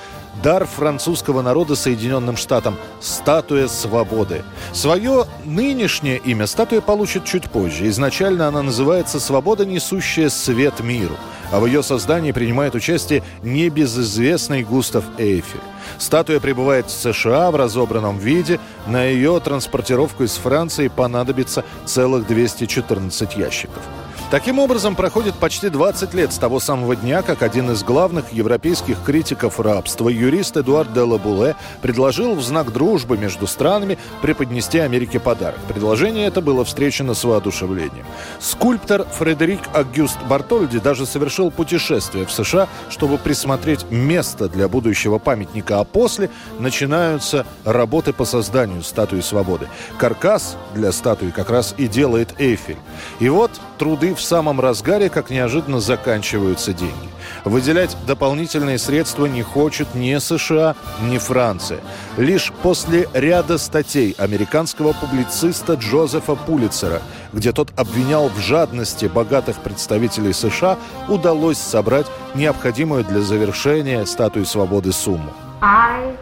дар 0.42 0.66
французского 0.66 1.42
народа 1.42 1.75
Соединенным 1.75 2.37
Штатам– 2.37 2.76
статуя 3.00 3.68
свободы. 3.68 4.42
Свое 4.73 5.26
нынешнее 5.44 6.18
имя 6.18 6.47
статуя 6.47 6.80
получит 6.80 7.25
чуть 7.25 7.50
позже. 7.50 7.88
Изначально 7.88 8.49
она 8.49 8.62
называется 8.62 9.20
«Свобода, 9.20 9.64
несущая 9.64 10.28
свет 10.28 10.80
миру», 10.80 11.16
а 11.52 11.61
в 11.61 11.66
ее 11.66 11.82
создании 11.82 12.32
принимает 12.32 12.75
участие 12.75 13.23
небезызвестный 13.42 14.62
Густав 14.62 15.04
Эйфель. 15.18 15.61
Статуя 15.99 16.40
прибывает 16.40 16.87
в 16.87 16.90
США 16.90 17.50
в 17.50 17.56
разобранном 17.56 18.18
виде. 18.18 18.61
На 18.87 19.04
ее 19.04 19.40
транспортировку 19.40 20.25
из 20.25 20.35
Франции 20.35 20.88
понадобится 20.88 21.64
целых 21.85 22.26
214 22.26 23.37
ящиков. 23.37 23.82
Таким 24.30 24.60
образом, 24.60 24.94
проходит 24.94 25.34
почти 25.34 25.70
20 25.70 26.14
лет 26.14 26.32
с 26.32 26.38
того 26.38 26.60
самого 26.60 26.94
дня, 26.94 27.22
как 27.22 27.42
один 27.42 27.72
из 27.72 27.82
главных 27.82 28.32
европейских 28.32 29.02
критиков 29.02 29.58
рабства, 29.58 30.08
юрист 30.08 30.56
Эдуард 30.56 30.92
де 30.92 31.00
Лабуле, 31.00 31.56
предложил 31.82 32.37
в 32.37 32.42
знак 32.42 32.72
дружбы 32.72 33.18
между 33.18 33.49
странами 33.49 33.99
преподнести 34.22 34.78
Америке 34.78 35.18
подарок. 35.18 35.58
Предложение 35.66 36.28
это 36.28 36.40
было 36.40 36.64
встречено 36.64 37.14
с 37.14 37.25
воодушевлением. 37.25 38.06
Скульптор 38.38 39.04
Фредерик 39.18 39.62
Агюст 39.75 40.18
Бартольди 40.28 40.78
даже 40.78 41.06
совершил 41.06 41.50
путешествие 41.50 42.25
в 42.25 42.30
США, 42.30 42.68
чтобы 42.88 43.18
присмотреть 43.18 43.90
место 43.90 44.49
для 44.49 44.68
будущего 44.68 45.18
памятника, 45.18 45.80
а 45.80 45.84
после 45.84 46.30
начинаются 46.60 47.46
работы 47.64 48.12
по 48.12 48.25
созданию 48.25 48.84
статуи 48.84 49.22
свободы. 49.22 49.66
Каркас 49.99 50.56
для 50.72 50.92
статуи 50.92 51.30
как 51.30 51.50
раз 51.50 51.75
и 51.76 51.88
делает 51.88 52.37
Эйфель. 52.38 52.78
И 53.18 53.28
вот 53.28 53.50
труды 53.80 54.14
в 54.14 54.20
самом 54.20 54.60
разгаре, 54.60 55.08
как 55.08 55.30
неожиданно 55.30 55.80
заканчиваются 55.80 56.75
деньги. 56.75 57.08
Выделять 57.46 57.96
дополнительные 58.06 58.76
средства 58.76 59.25
не 59.25 59.42
хочет 59.42 59.94
ни 59.94 60.18
США, 60.18 60.76
ни 61.00 61.16
Франция. 61.16 61.80
Лишь 62.18 62.52
после 62.62 63.08
ряда 63.14 63.56
статей 63.56 64.14
американского 64.18 64.92
публициста 64.92 65.75
Джозефа 65.75 66.34
Пулицера, 66.34 67.00
где 67.32 67.52
тот 67.52 67.72
обвинял 67.75 68.28
в 68.28 68.38
жадности 68.38 69.06
богатых 69.06 69.56
представителей 69.60 70.34
США, 70.34 70.76
удалось 71.08 71.58
собрать 71.58 72.06
необходимую 72.34 73.02
для 73.04 73.20
завершения 73.20 74.04
статуи 74.04 74.44
свободы 74.44 74.92
сумму. 74.92 75.32
I 75.62 76.14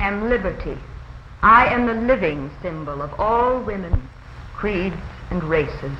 am 0.00 0.28
liberty. 0.28 0.76
I 1.42 1.72
am 1.72 1.86
the 1.86 1.94
living 1.94 2.50
symbol 2.60 3.00
of 3.00 3.10
all 3.20 3.60
women, 3.64 4.02
creeds 4.56 4.96
and 5.30 5.44
races. 5.44 5.92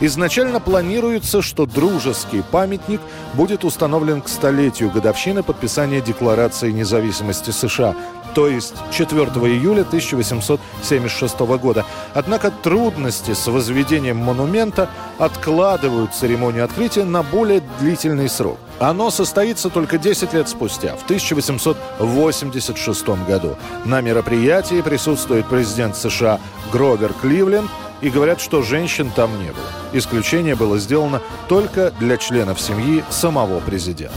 Изначально 0.00 0.60
планируется, 0.60 1.40
что 1.40 1.64
дружеский 1.64 2.42
памятник 2.42 3.00
будет 3.32 3.64
установлен 3.64 4.20
к 4.20 4.28
столетию 4.28 4.90
годовщины 4.90 5.42
подписания 5.42 6.02
Декларации 6.02 6.70
независимости 6.70 7.50
США, 7.50 7.96
то 8.34 8.46
есть 8.46 8.74
4 8.92 9.22
июля 9.22 9.80
1876 9.80 11.38
года. 11.38 11.86
Однако 12.12 12.50
трудности 12.50 13.32
с 13.32 13.46
возведением 13.46 14.18
монумента 14.18 14.90
откладывают 15.18 16.14
церемонию 16.14 16.66
открытия 16.66 17.04
на 17.04 17.22
более 17.22 17.62
длительный 17.80 18.28
срок. 18.28 18.58
Оно 18.78 19.10
состоится 19.10 19.70
только 19.70 19.96
10 19.96 20.34
лет 20.34 20.50
спустя, 20.50 20.94
в 20.96 21.04
1886 21.04 23.08
году. 23.26 23.56
На 23.86 24.02
мероприятии 24.02 24.82
присутствует 24.82 25.46
президент 25.46 25.96
США 25.96 26.38
Гровер 26.70 27.14
Кливленд, 27.22 27.70
и 28.00 28.10
говорят, 28.10 28.40
что 28.40 28.62
женщин 28.62 29.10
там 29.14 29.30
не 29.38 29.48
было. 29.48 29.70
Исключение 29.92 30.54
было 30.54 30.78
сделано 30.78 31.20
только 31.48 31.92
для 31.98 32.16
членов 32.16 32.60
семьи 32.60 33.04
самого 33.10 33.60
президента. 33.60 34.14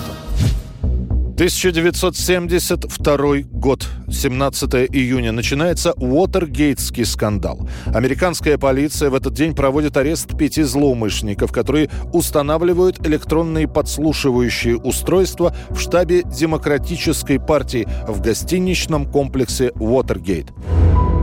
1972 1.39 3.17
год, 3.49 3.87
17 4.11 4.73
июня, 4.91 5.31
начинается 5.31 5.93
Уотергейтский 5.93 7.05
скандал. 7.05 7.65
Американская 7.85 8.57
полиция 8.57 9.09
в 9.09 9.15
этот 9.15 9.35
день 9.35 9.55
проводит 9.55 9.95
арест 9.95 10.37
пяти 10.37 10.63
злоумышленников, 10.63 11.53
которые 11.53 11.89
устанавливают 12.11 13.07
электронные 13.07 13.69
подслушивающие 13.69 14.75
устройства 14.75 15.55
в 15.69 15.79
штабе 15.79 16.23
Демократической 16.23 17.39
партии 17.39 17.87
в 18.05 18.19
гостиничном 18.19 19.09
комплексе 19.09 19.71
Уотергейт. 19.79 20.47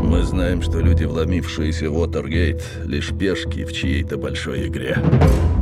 Мы 0.06 0.22
знаем, 0.22 0.62
что 0.62 0.78
люди, 0.78 1.02
вломившиеся 1.02 1.90
в 1.90 1.98
Уотергейт, 1.98 2.62
лишь 2.84 3.10
пешки 3.10 3.64
в 3.64 3.72
чьей-то 3.72 4.16
большой 4.16 4.68
игре. 4.68 4.96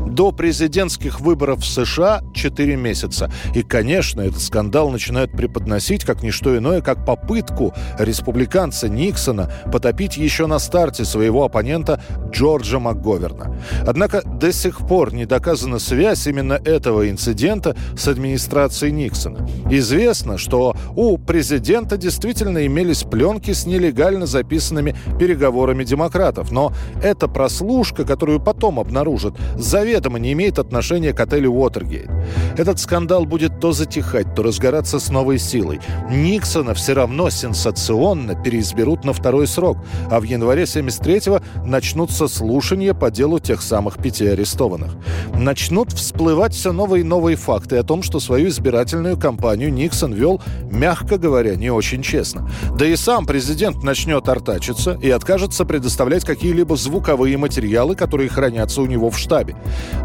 До 0.07 0.31
президентских 0.31 1.21
выборов 1.21 1.63
в 1.63 1.67
США 1.67 2.23
4 2.35 2.77
месяца. 2.77 3.33
И, 3.53 3.65
конечно, 3.65 4.21
этот 4.21 4.41
скандал 4.41 4.91
начинают 4.91 5.33
преподносить 5.33 6.05
как 6.05 6.23
не 6.23 6.31
что 6.31 6.57
иное, 6.57 6.83
как 6.83 7.05
попытку 7.05 7.75
республиканца 7.99 8.89
Никсона 8.89 9.51
потопить 9.73 10.17
еще 10.17 10.47
на 10.47 10.61
старте 10.61 11.05
своего 11.05 11.45
оппонента 11.45 12.01
Джорджа 12.31 12.79
МакГоверна. 12.79 13.57
Однако 13.85 14.23
до 14.23 14.53
сих 14.53 14.87
пор 14.87 15.13
не 15.13 15.27
доказана 15.27 15.81
связь 15.81 16.29
именно 16.29 16.61
этого 16.65 17.11
инцидента 17.11 17.75
с 17.97 18.07
администрацией 18.07 18.93
Никсона. 18.93 19.49
Известно, 19.69 20.39
что 20.39 20.77
у 20.95 21.19
президента 21.19 21.97
действительно 21.97 22.65
имелись 22.65 23.03
пленки 23.03 23.53
с 23.53 23.67
нелегально 23.67 24.27
записанными 24.35 24.97
переговорами 25.19 25.85
демократов, 25.85 26.51
но 26.51 26.73
эта 27.03 27.29
прослушка, 27.29 28.05
которую 28.05 28.41
потом 28.41 28.81
обнаружат, 28.81 29.35
заведомо 29.57 30.19
не 30.19 30.33
имеет 30.33 30.59
отношения 30.59 31.13
к 31.13 31.21
отелю 31.21 31.53
Уотергейт. 31.53 32.11
Этот 32.57 32.79
скандал 32.79 33.25
будет 33.25 33.61
то 33.61 33.73
затихать, 33.73 34.35
то 34.35 34.43
разгораться 34.43 34.99
с 34.99 35.11
новой 35.11 35.39
силой. 35.39 35.81
Никсона 36.11 36.75
все 36.75 36.95
равно 36.95 37.31
сенсационно 37.31 38.35
переизберут 38.35 39.05
на 39.05 39.13
второй 39.13 39.47
срок, 39.47 39.79
а 40.11 40.21
в 40.21 40.25
январе 40.25 40.65
73-го 40.65 41.41
начнутся 41.67 42.29
слушания 42.29 42.95
по 42.95 43.11
делу 43.11 43.39
тех 43.39 43.61
самых 43.63 43.99
пяти 43.99 44.27
арестованных. 44.27 44.97
Начнут 45.35 45.93
всплывать 45.93 46.55
все 46.55 46.73
новые 46.73 47.03
и 47.03 47.05
новые 47.05 47.37
факты 47.37 47.77
о 47.77 47.83
том, 47.83 48.03
что 48.03 48.21
свою 48.21 48.49
избирательную 48.49 49.19
кампанию 49.19 49.73
Никсон 49.73 50.13
вел, 50.13 50.41
мягко 50.71 51.19
говоря, 51.19 51.57
не 51.57 51.71
очень 51.71 52.03
честно. 52.03 52.49
Да 52.79 52.87
и 52.87 52.97
сам 52.97 53.27
президент 53.27 53.83
начнет 53.83 54.29
артачиться 54.29 54.99
и 55.03 55.11
откажется 55.11 55.65
предоставлять 55.65 56.25
какие-либо 56.25 56.77
звуковые 56.77 57.37
материалы, 57.37 57.97
которые 57.97 58.29
хранятся 58.29 58.81
у 58.81 58.87
него 58.87 59.11
в 59.11 59.19
штабе. 59.19 59.57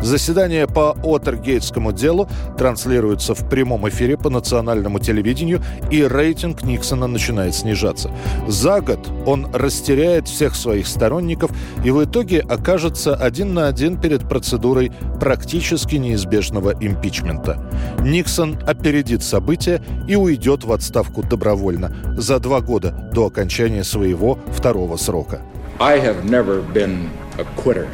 Заседание 0.01 0.67
по 0.67 0.95
Отергейтскому 1.03 1.91
делу 1.91 2.08
транслируется 2.57 3.33
в 3.33 3.49
прямом 3.49 3.87
эфире 3.89 4.17
по 4.17 4.29
национальному 4.29 4.99
телевидению, 4.99 5.61
и 5.91 6.03
рейтинг 6.03 6.63
Никсона 6.63 7.07
начинает 7.07 7.55
снижаться. 7.55 8.11
За 8.47 8.81
год 8.81 9.09
он 9.25 9.47
растеряет 9.53 10.27
всех 10.27 10.55
своих 10.55 10.87
сторонников 10.87 11.51
и 11.83 11.91
в 11.91 12.03
итоге 12.03 12.39
окажется 12.39 13.15
один 13.15 13.53
на 13.53 13.67
один 13.67 13.99
перед 13.99 14.27
процедурой 14.27 14.91
практически 15.19 15.95
неизбежного 15.95 16.73
импичмента. 16.79 17.69
Никсон 18.01 18.57
опередит 18.65 19.23
события 19.23 19.81
и 20.07 20.15
уйдет 20.15 20.63
в 20.63 20.71
отставку 20.71 21.23
добровольно 21.23 21.95
за 22.17 22.39
два 22.39 22.61
года 22.61 23.09
до 23.13 23.27
окончания 23.27 23.83
своего 23.83 24.39
второго 24.51 24.97
срока. 24.97 25.41
I 25.79 25.97
have 25.97 26.25
never 26.25 26.61
been 26.73 27.09
a 27.37 27.45
quitter. 27.55 27.87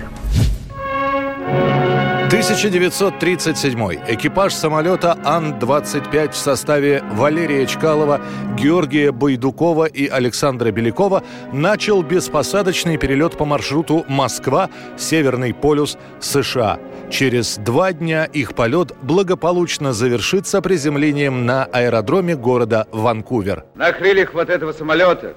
1937. 2.36 3.80
Экипаж 4.10 4.54
самолета 4.54 5.18
Ан-25 5.24 6.32
в 6.32 6.36
составе 6.36 7.02
Валерия 7.14 7.66
Чкалова, 7.66 8.20
Георгия 8.58 9.14
Байдукова 9.14 9.86
и 9.86 10.10
Александра 10.10 10.70
Белякова 10.70 11.24
начал 11.54 12.04
беспосадочный 12.04 12.98
перелет 12.98 13.38
по 13.38 13.46
маршруту 13.46 14.04
Москва, 14.10 14.70
Северный 14.98 15.54
полюс, 15.54 15.98
США. 16.20 16.78
Через 17.10 17.56
два 17.56 17.94
дня 17.94 18.26
их 18.26 18.54
полет 18.54 18.92
благополучно 19.02 19.94
завершится 19.94 20.62
приземлением 20.62 21.46
на 21.46 21.64
аэродроме 21.64 22.36
города 22.36 22.86
Ванкувер. 22.92 23.64
На 23.76 23.94
крыльях 23.94 24.34
вот 24.34 24.50
этого 24.50 24.74
самолета, 24.74 25.36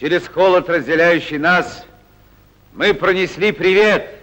через 0.00 0.26
холод, 0.26 0.68
разделяющий 0.68 1.38
нас, 1.38 1.84
мы 2.74 2.94
пронесли 2.94 3.52
привет– 3.52 4.16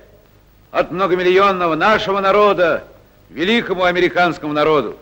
от 0.71 0.91
многомиллионного 0.91 1.75
нашего 1.75 2.19
народа 2.19 2.84
великому 3.30 3.84
американскому 3.84 4.53
народу. 4.53 4.97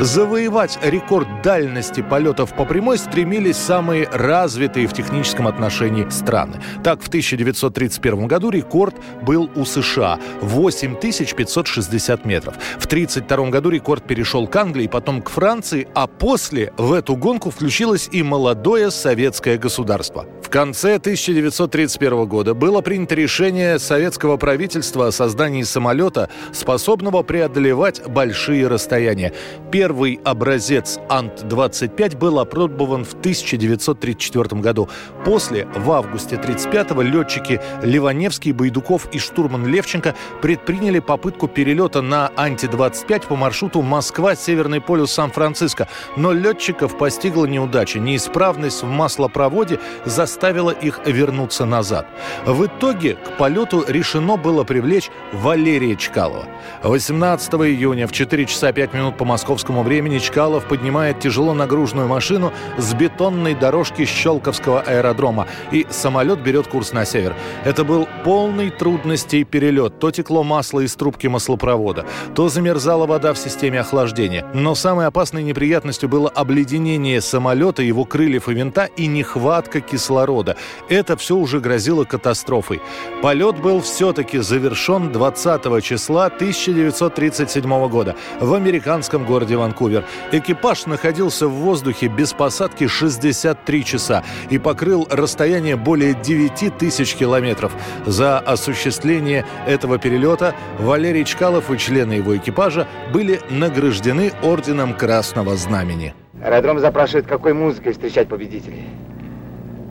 Завоевать 0.00 0.78
рекорд 0.82 1.26
дальности 1.42 2.02
полетов 2.02 2.54
по 2.54 2.64
прямой 2.64 2.98
стремились 2.98 3.56
самые 3.56 4.08
развитые 4.08 4.86
в 4.86 4.92
техническом 4.92 5.48
отношении 5.48 6.08
страны. 6.10 6.62
Так, 6.84 7.02
в 7.02 7.08
1931 7.08 8.28
году 8.28 8.50
рекорд 8.50 8.94
был 9.22 9.50
у 9.56 9.64
США– 9.64 10.20
8560 10.40 12.24
метров. 12.24 12.54
В 12.78 12.86
1932 12.86 13.50
году 13.50 13.70
рекорд 13.70 14.04
перешел 14.04 14.46
к 14.46 14.54
Англии, 14.54 14.86
потом 14.86 15.20
к 15.20 15.30
Франции, 15.30 15.88
а 15.94 16.06
после 16.06 16.72
в 16.76 16.92
эту 16.92 17.16
гонку 17.16 17.50
включилось 17.50 18.08
и 18.12 18.22
молодое 18.22 18.92
советское 18.92 19.58
государство. 19.58 20.26
В 20.42 20.50
конце 20.50 20.94
1931 20.94 22.24
года 22.26 22.54
было 22.54 22.80
принято 22.80 23.14
решение 23.16 23.78
советского 23.78 24.36
правительства 24.36 25.08
о 25.08 25.12
создании 25.12 25.64
самолета, 25.64 26.30
способного 26.52 27.22
преодолевать 27.22 28.06
большие 28.06 28.66
расстояния. 28.68 29.34
Первый 29.70 29.87
образец 30.24 30.98
Ант-25 31.08 32.16
был 32.16 32.38
опробован 32.38 33.04
в 33.04 33.14
1934 33.14 34.60
году. 34.60 34.88
После, 35.24 35.66
в 35.76 35.90
августе 35.90 36.36
1935-го, 36.36 37.02
летчики 37.02 37.60
Ливаневский, 37.82 38.52
Байдуков 38.52 39.08
и 39.12 39.18
штурман 39.18 39.66
Левченко 39.66 40.14
предприняли 40.42 40.98
попытку 40.98 41.48
перелета 41.48 42.02
на 42.02 42.30
Анти-25 42.36 43.26
по 43.28 43.36
маршруту 43.36 43.82
Москва-Северный 43.82 44.80
полюс 44.80 45.12
Сан-Франциско. 45.12 45.88
Но 46.16 46.32
летчиков 46.32 46.96
постигла 46.98 47.46
неудача. 47.46 47.98
Неисправность 47.98 48.82
в 48.82 48.86
маслопроводе 48.86 49.78
заставила 50.04 50.70
их 50.70 51.00
вернуться 51.06 51.64
назад. 51.64 52.06
В 52.44 52.66
итоге 52.66 53.14
к 53.14 53.36
полету 53.36 53.84
решено 53.86 54.36
было 54.36 54.64
привлечь 54.64 55.10
Валерия 55.32 55.96
Чкалова. 55.96 56.46
18 56.82 57.54
июня 57.54 58.06
в 58.06 58.12
4 58.12 58.46
часа 58.46 58.72
5 58.72 58.94
минут 58.94 59.16
по 59.16 59.24
московскому 59.24 59.77
времени 59.82 60.18
Чкалов 60.18 60.66
поднимает 60.66 61.20
тяжело 61.20 61.54
нагруженную 61.54 62.08
машину 62.08 62.52
с 62.78 62.94
бетонной 62.94 63.54
дорожки 63.54 64.04
Щелковского 64.04 64.80
аэродрома, 64.80 65.46
и 65.72 65.86
самолет 65.90 66.40
берет 66.40 66.68
курс 66.68 66.92
на 66.92 67.04
север. 67.04 67.34
Это 67.64 67.84
был 67.84 68.08
полный 68.24 68.70
трудностей 68.70 69.44
перелет. 69.44 69.98
То 69.98 70.10
текло 70.10 70.42
масло 70.44 70.80
из 70.80 70.94
трубки 70.94 71.26
маслопровода, 71.26 72.06
то 72.34 72.48
замерзала 72.48 73.06
вода 73.06 73.34
в 73.34 73.38
системе 73.38 73.80
охлаждения. 73.80 74.46
Но 74.54 74.74
самой 74.74 75.06
опасной 75.06 75.42
неприятностью 75.42 76.08
было 76.08 76.28
обледенение 76.28 77.20
самолета, 77.20 77.82
его 77.82 78.04
крыльев 78.04 78.48
и 78.48 78.54
винта 78.54 78.86
и 78.96 79.06
нехватка 79.06 79.80
кислорода 79.80 80.28
рода. 80.28 80.56
Это 80.88 81.16
все 81.16 81.36
уже 81.36 81.58
грозило 81.58 82.04
катастрофой. 82.04 82.80
Полет 83.22 83.60
был 83.60 83.80
все-таки 83.80 84.38
завершен 84.38 85.10
20 85.10 85.82
числа 85.82 86.26
1937 86.26 87.88
года 87.88 88.14
в 88.40 88.54
американском 88.54 89.24
городе 89.24 89.56
Ванкувер. 89.68 90.04
Экипаж 90.32 90.86
находился 90.86 91.46
в 91.46 91.52
воздухе 91.52 92.08
без 92.08 92.32
посадки 92.32 92.86
63 92.86 93.84
часа 93.84 94.24
и 94.50 94.58
покрыл 94.58 95.06
расстояние 95.10 95.76
более 95.76 96.14
9 96.14 96.76
тысяч 96.78 97.14
километров. 97.14 97.72
За 98.06 98.38
осуществление 98.38 99.44
этого 99.66 99.98
перелета 99.98 100.54
Валерий 100.78 101.24
Чкалов 101.24 101.70
и 101.70 101.78
члены 101.78 102.14
его 102.14 102.36
экипажа 102.36 102.86
были 103.12 103.40
награждены 103.50 104.32
орденом 104.42 104.94
Красного 104.94 105.56
Знамени. 105.56 106.14
Аэродром 106.42 106.78
запрашивает, 106.78 107.26
какой 107.26 107.52
музыкой 107.52 107.92
встречать 107.92 108.28
победителей. 108.28 108.86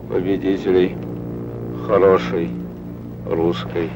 Победителей 0.08 0.96
хорошей 1.86 2.50
русской. 3.26 3.90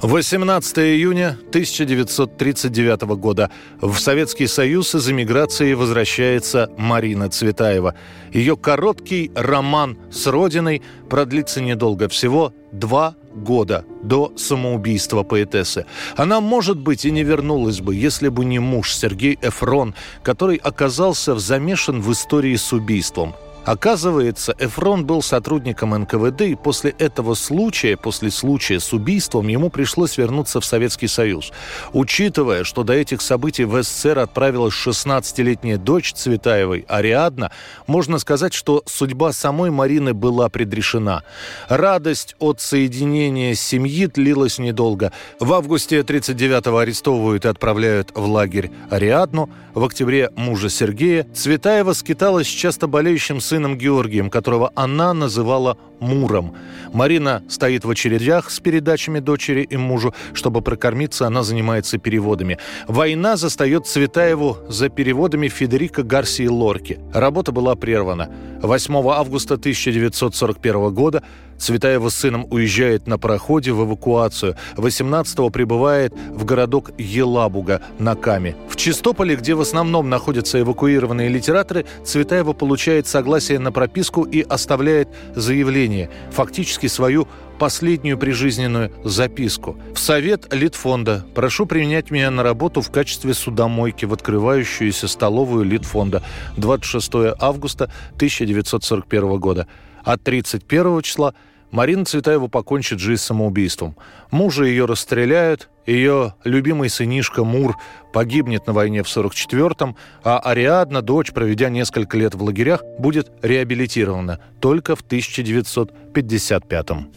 18 0.00 0.78
июня 0.78 1.36
1939 1.48 3.00
года 3.16 3.50
в 3.80 3.98
Советский 3.98 4.46
Союз 4.46 4.94
из 4.94 5.10
эмиграции 5.10 5.74
возвращается 5.74 6.70
Марина 6.78 7.28
Цветаева. 7.28 7.96
Ее 8.32 8.56
короткий 8.56 9.32
роман 9.34 9.98
с 10.12 10.28
родиной 10.28 10.82
продлится 11.10 11.60
недолго, 11.60 12.08
всего 12.08 12.54
два 12.70 13.16
года 13.34 13.84
до 14.04 14.32
самоубийства 14.36 15.24
поэтессы. 15.24 15.84
Она, 16.16 16.40
может 16.40 16.78
быть, 16.78 17.04
и 17.04 17.10
не 17.10 17.24
вернулась 17.24 17.80
бы, 17.80 17.96
если 17.96 18.28
бы 18.28 18.44
не 18.44 18.60
муж 18.60 18.94
Сергей 18.94 19.36
Эфрон, 19.42 19.96
который 20.22 20.58
оказался 20.58 21.36
замешан 21.36 22.00
в 22.02 22.12
истории 22.12 22.54
с 22.54 22.72
убийством. 22.72 23.34
Оказывается, 23.68 24.54
Эфрон 24.58 25.04
был 25.04 25.20
сотрудником 25.20 25.90
НКВД, 25.90 26.40
и 26.40 26.54
после 26.54 26.94
этого 26.98 27.34
случая, 27.34 27.98
после 27.98 28.30
случая 28.30 28.80
с 28.80 28.94
убийством, 28.94 29.48
ему 29.48 29.68
пришлось 29.68 30.16
вернуться 30.16 30.62
в 30.62 30.64
Советский 30.64 31.06
Союз. 31.06 31.52
Учитывая, 31.92 32.64
что 32.64 32.82
до 32.82 32.94
этих 32.94 33.20
событий 33.20 33.64
в 33.64 33.82
СССР 33.82 34.20
отправилась 34.20 34.72
16-летняя 34.72 35.76
дочь 35.76 36.14
Цветаевой, 36.14 36.86
Ариадна, 36.88 37.50
можно 37.86 38.18
сказать, 38.18 38.54
что 38.54 38.82
судьба 38.86 39.34
самой 39.34 39.70
Марины 39.70 40.14
была 40.14 40.48
предрешена. 40.48 41.22
Радость 41.68 42.36
от 42.38 42.62
соединения 42.62 43.52
семьи 43.52 44.06
длилась 44.06 44.58
недолго. 44.58 45.12
В 45.40 45.52
августе 45.52 46.00
39-го 46.00 46.78
арестовывают 46.78 47.44
и 47.44 47.48
отправляют 47.48 48.12
в 48.14 48.24
лагерь 48.24 48.70
Ариадну. 48.88 49.50
В 49.74 49.84
октябре 49.84 50.30
мужа 50.36 50.70
Сергея 50.70 51.26
Цветаева 51.34 51.92
скиталась 51.92 52.48
с 52.48 52.50
часто 52.50 52.86
болеющим 52.86 53.42
сыном 53.42 53.57
сыном 53.58 53.76
Георгием, 53.76 54.30
которого 54.30 54.70
она 54.76 55.12
называла 55.12 55.76
Муром. 56.00 56.54
Марина 56.92 57.42
стоит 57.48 57.84
в 57.84 57.90
очередях 57.90 58.50
с 58.50 58.60
передачами 58.60 59.20
дочери 59.20 59.62
и 59.62 59.76
мужу. 59.76 60.14
Чтобы 60.32 60.62
прокормиться, 60.62 61.26
она 61.26 61.42
занимается 61.42 61.98
переводами. 61.98 62.58
Война 62.86 63.36
застает 63.36 63.86
Цветаеву 63.86 64.58
за 64.68 64.88
переводами 64.88 65.48
Федерико 65.48 66.02
Гарсии 66.02 66.46
Лорки. 66.46 66.98
Работа 67.12 67.52
была 67.52 67.74
прервана. 67.74 68.30
8 68.62 68.94
августа 69.08 69.54
1941 69.54 70.94
года 70.94 71.22
Цветаева 71.58 72.08
с 72.08 72.14
сыном 72.14 72.46
уезжает 72.50 73.06
на 73.06 73.18
пароходе 73.18 73.72
в 73.72 73.84
эвакуацию. 73.84 74.56
18-го 74.76 75.50
прибывает 75.50 76.14
в 76.30 76.44
городок 76.44 76.92
Елабуга 76.98 77.82
на 77.98 78.14
Каме. 78.14 78.56
В 78.68 78.76
Чистополе, 78.76 79.36
где 79.36 79.54
в 79.54 79.60
основном 79.60 80.08
находятся 80.08 80.60
эвакуированные 80.60 81.28
литераторы, 81.28 81.84
Цветаева 82.04 82.52
получает 82.52 83.06
согласие 83.06 83.58
на 83.58 83.72
прописку 83.72 84.22
и 84.22 84.42
оставляет 84.42 85.08
заявление, 85.34 85.87
фактически 86.30 86.86
свою 86.86 87.28
последнюю 87.58 88.18
прижизненную 88.18 88.92
записку. 89.04 89.78
В 89.94 89.98
совет 89.98 90.52
Литфонда 90.52 91.26
прошу 91.34 91.66
принять 91.66 92.10
меня 92.10 92.30
на 92.30 92.42
работу 92.42 92.80
в 92.80 92.90
качестве 92.90 93.34
судомойки 93.34 94.04
в 94.04 94.12
открывающуюся 94.12 95.08
столовую 95.08 95.64
Литфонда 95.64 96.22
26 96.56 97.34
августа 97.38 97.90
1941 98.16 99.38
года. 99.38 99.66
А 100.04 100.16
31 100.16 101.02
числа 101.02 101.34
Марина 101.70 102.04
Цветаева 102.04 102.48
покончит 102.48 102.98
жизнь 102.98 103.22
самоубийством. 103.22 103.96
Мужа 104.30 104.64
ее 104.64 104.86
расстреляют, 104.86 105.68
ее 105.86 106.34
любимый 106.44 106.88
сынишка 106.88 107.44
Мур 107.44 107.76
погибнет 108.12 108.66
на 108.66 108.72
войне 108.72 109.02
в 109.02 109.06
44-м, 109.06 109.96
а 110.24 110.38
Ариадна, 110.38 111.02
дочь, 111.02 111.32
проведя 111.32 111.68
несколько 111.68 112.16
лет 112.16 112.34
в 112.34 112.42
лагерях, 112.42 112.82
будет 112.98 113.30
реабилитирована 113.42 114.40
только 114.60 114.96
в 114.96 115.04
1955-м. 115.04 117.10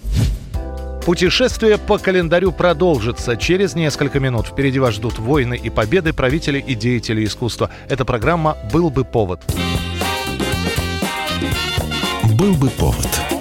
Путешествие 1.05 1.77
по 1.79 1.97
календарю 1.97 2.51
продолжится 2.51 3.35
через 3.35 3.73
несколько 3.73 4.19
минут. 4.19 4.47
Впереди 4.47 4.79
вас 4.79 4.95
ждут 4.95 5.17
войны 5.17 5.59
и 5.61 5.71
победы 5.71 6.13
правителей 6.13 6.61
и 6.61 6.75
деятелей 6.75 7.23
искусства. 7.23 7.71
Эта 7.89 8.05
программа 8.05 8.55
«Был 8.71 8.91
бы 8.91 9.03
повод». 9.03 9.41
«Был 12.37 12.53
бы 12.53 12.69
повод» 12.69 13.40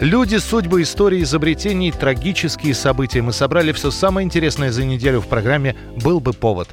Люди, 0.00 0.36
судьбы, 0.36 0.82
истории, 0.82 1.22
изобретений, 1.22 1.92
трагические 1.92 2.74
события. 2.74 3.22
Мы 3.22 3.32
собрали 3.32 3.70
все 3.72 3.90
самое 3.90 4.24
интересное 4.24 4.72
за 4.72 4.84
неделю 4.84 5.20
в 5.20 5.28
программе 5.28 5.76
«Был 5.96 6.20
бы 6.20 6.32
повод». 6.32 6.68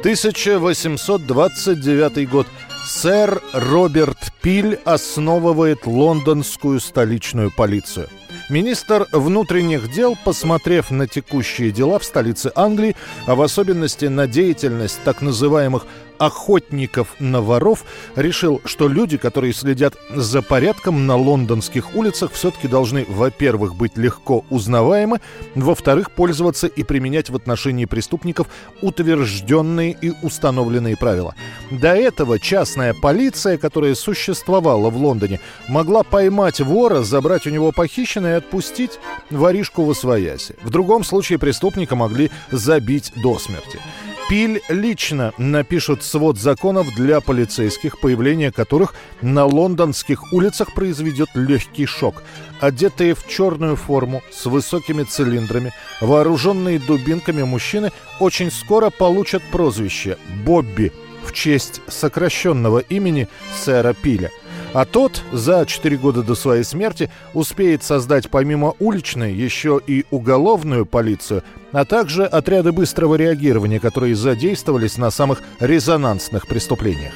1829 0.00 2.28
год. 2.28 2.46
Сэр 2.84 3.40
Роберт 3.52 4.32
Пиль 4.42 4.80
основывает 4.84 5.86
лондонскую 5.86 6.80
столичную 6.80 7.52
полицию. 7.52 8.08
Министр 8.50 9.06
внутренних 9.12 9.92
дел, 9.92 10.18
посмотрев 10.24 10.90
на 10.90 11.06
текущие 11.06 11.70
дела 11.70 12.00
в 12.00 12.04
столице 12.04 12.50
Англии, 12.56 12.96
а 13.26 13.34
в 13.34 13.42
особенности 13.42 14.06
на 14.06 14.26
деятельность 14.26 15.00
так 15.04 15.20
называемых 15.22 15.86
охотников 16.22 17.16
на 17.18 17.40
воров, 17.40 17.84
решил, 18.14 18.60
что 18.64 18.86
люди, 18.86 19.16
которые 19.16 19.52
следят 19.52 19.94
за 20.14 20.40
порядком 20.40 21.04
на 21.06 21.16
лондонских 21.16 21.96
улицах, 21.96 22.30
все-таки 22.32 22.68
должны, 22.68 23.04
во-первых, 23.08 23.74
быть 23.74 23.96
легко 23.96 24.44
узнаваемы, 24.48 25.20
во-вторых, 25.56 26.12
пользоваться 26.12 26.68
и 26.68 26.84
применять 26.84 27.28
в 27.28 27.34
отношении 27.34 27.86
преступников 27.86 28.46
утвержденные 28.82 29.96
и 30.00 30.12
установленные 30.22 30.96
правила. 30.96 31.34
До 31.72 31.88
этого 31.88 32.38
частная 32.38 32.94
полиция, 32.94 33.58
которая 33.58 33.96
существовала 33.96 34.90
в 34.90 34.96
Лондоне, 34.96 35.40
могла 35.68 36.04
поймать 36.04 36.60
вора, 36.60 37.02
забрать 37.02 37.48
у 37.48 37.50
него 37.50 37.72
похищенное 37.72 38.34
и 38.34 38.38
отпустить 38.38 39.00
воришку 39.30 39.84
в 39.84 39.90
освояси. 39.90 40.54
В 40.62 40.70
другом 40.70 41.02
случае 41.02 41.40
преступника 41.40 41.96
могли 41.96 42.30
забить 42.52 43.12
до 43.16 43.40
смерти. 43.40 43.80
Пиль 44.28 44.62
лично 44.68 45.32
напишет 45.36 46.02
свод 46.02 46.38
законов 46.38 46.94
для 46.94 47.20
полицейских, 47.20 47.98
появление 48.00 48.50
которых 48.50 48.94
на 49.20 49.44
лондонских 49.44 50.32
улицах 50.32 50.72
произведет 50.72 51.28
легкий 51.34 51.86
шок. 51.86 52.22
Одетые 52.60 53.14
в 53.14 53.26
черную 53.28 53.76
форму 53.76 54.22
с 54.30 54.46
высокими 54.46 55.02
цилиндрами, 55.02 55.72
вооруженные 56.00 56.78
дубинками 56.78 57.42
мужчины 57.42 57.92
очень 58.20 58.50
скоро 58.50 58.90
получат 58.90 59.42
прозвище 59.50 60.16
«Бобби» 60.44 60.92
в 61.24 61.32
честь 61.32 61.80
сокращенного 61.88 62.78
имени 62.78 63.28
сэра 63.54 63.92
Пиля– 63.92 64.30
а 64.72 64.84
тот 64.84 65.22
за 65.32 65.64
4 65.66 65.96
года 65.96 66.22
до 66.22 66.34
своей 66.34 66.64
смерти 66.64 67.10
успеет 67.34 67.82
создать 67.82 68.30
помимо 68.30 68.74
уличной 68.78 69.32
еще 69.32 69.80
и 69.86 70.04
уголовную 70.10 70.86
полицию, 70.86 71.42
а 71.72 71.84
также 71.84 72.24
отряды 72.24 72.72
быстрого 72.72 73.14
реагирования, 73.14 73.80
которые 73.80 74.14
задействовались 74.14 74.98
на 74.98 75.10
самых 75.10 75.42
резонансных 75.60 76.46
преступлениях. 76.46 77.12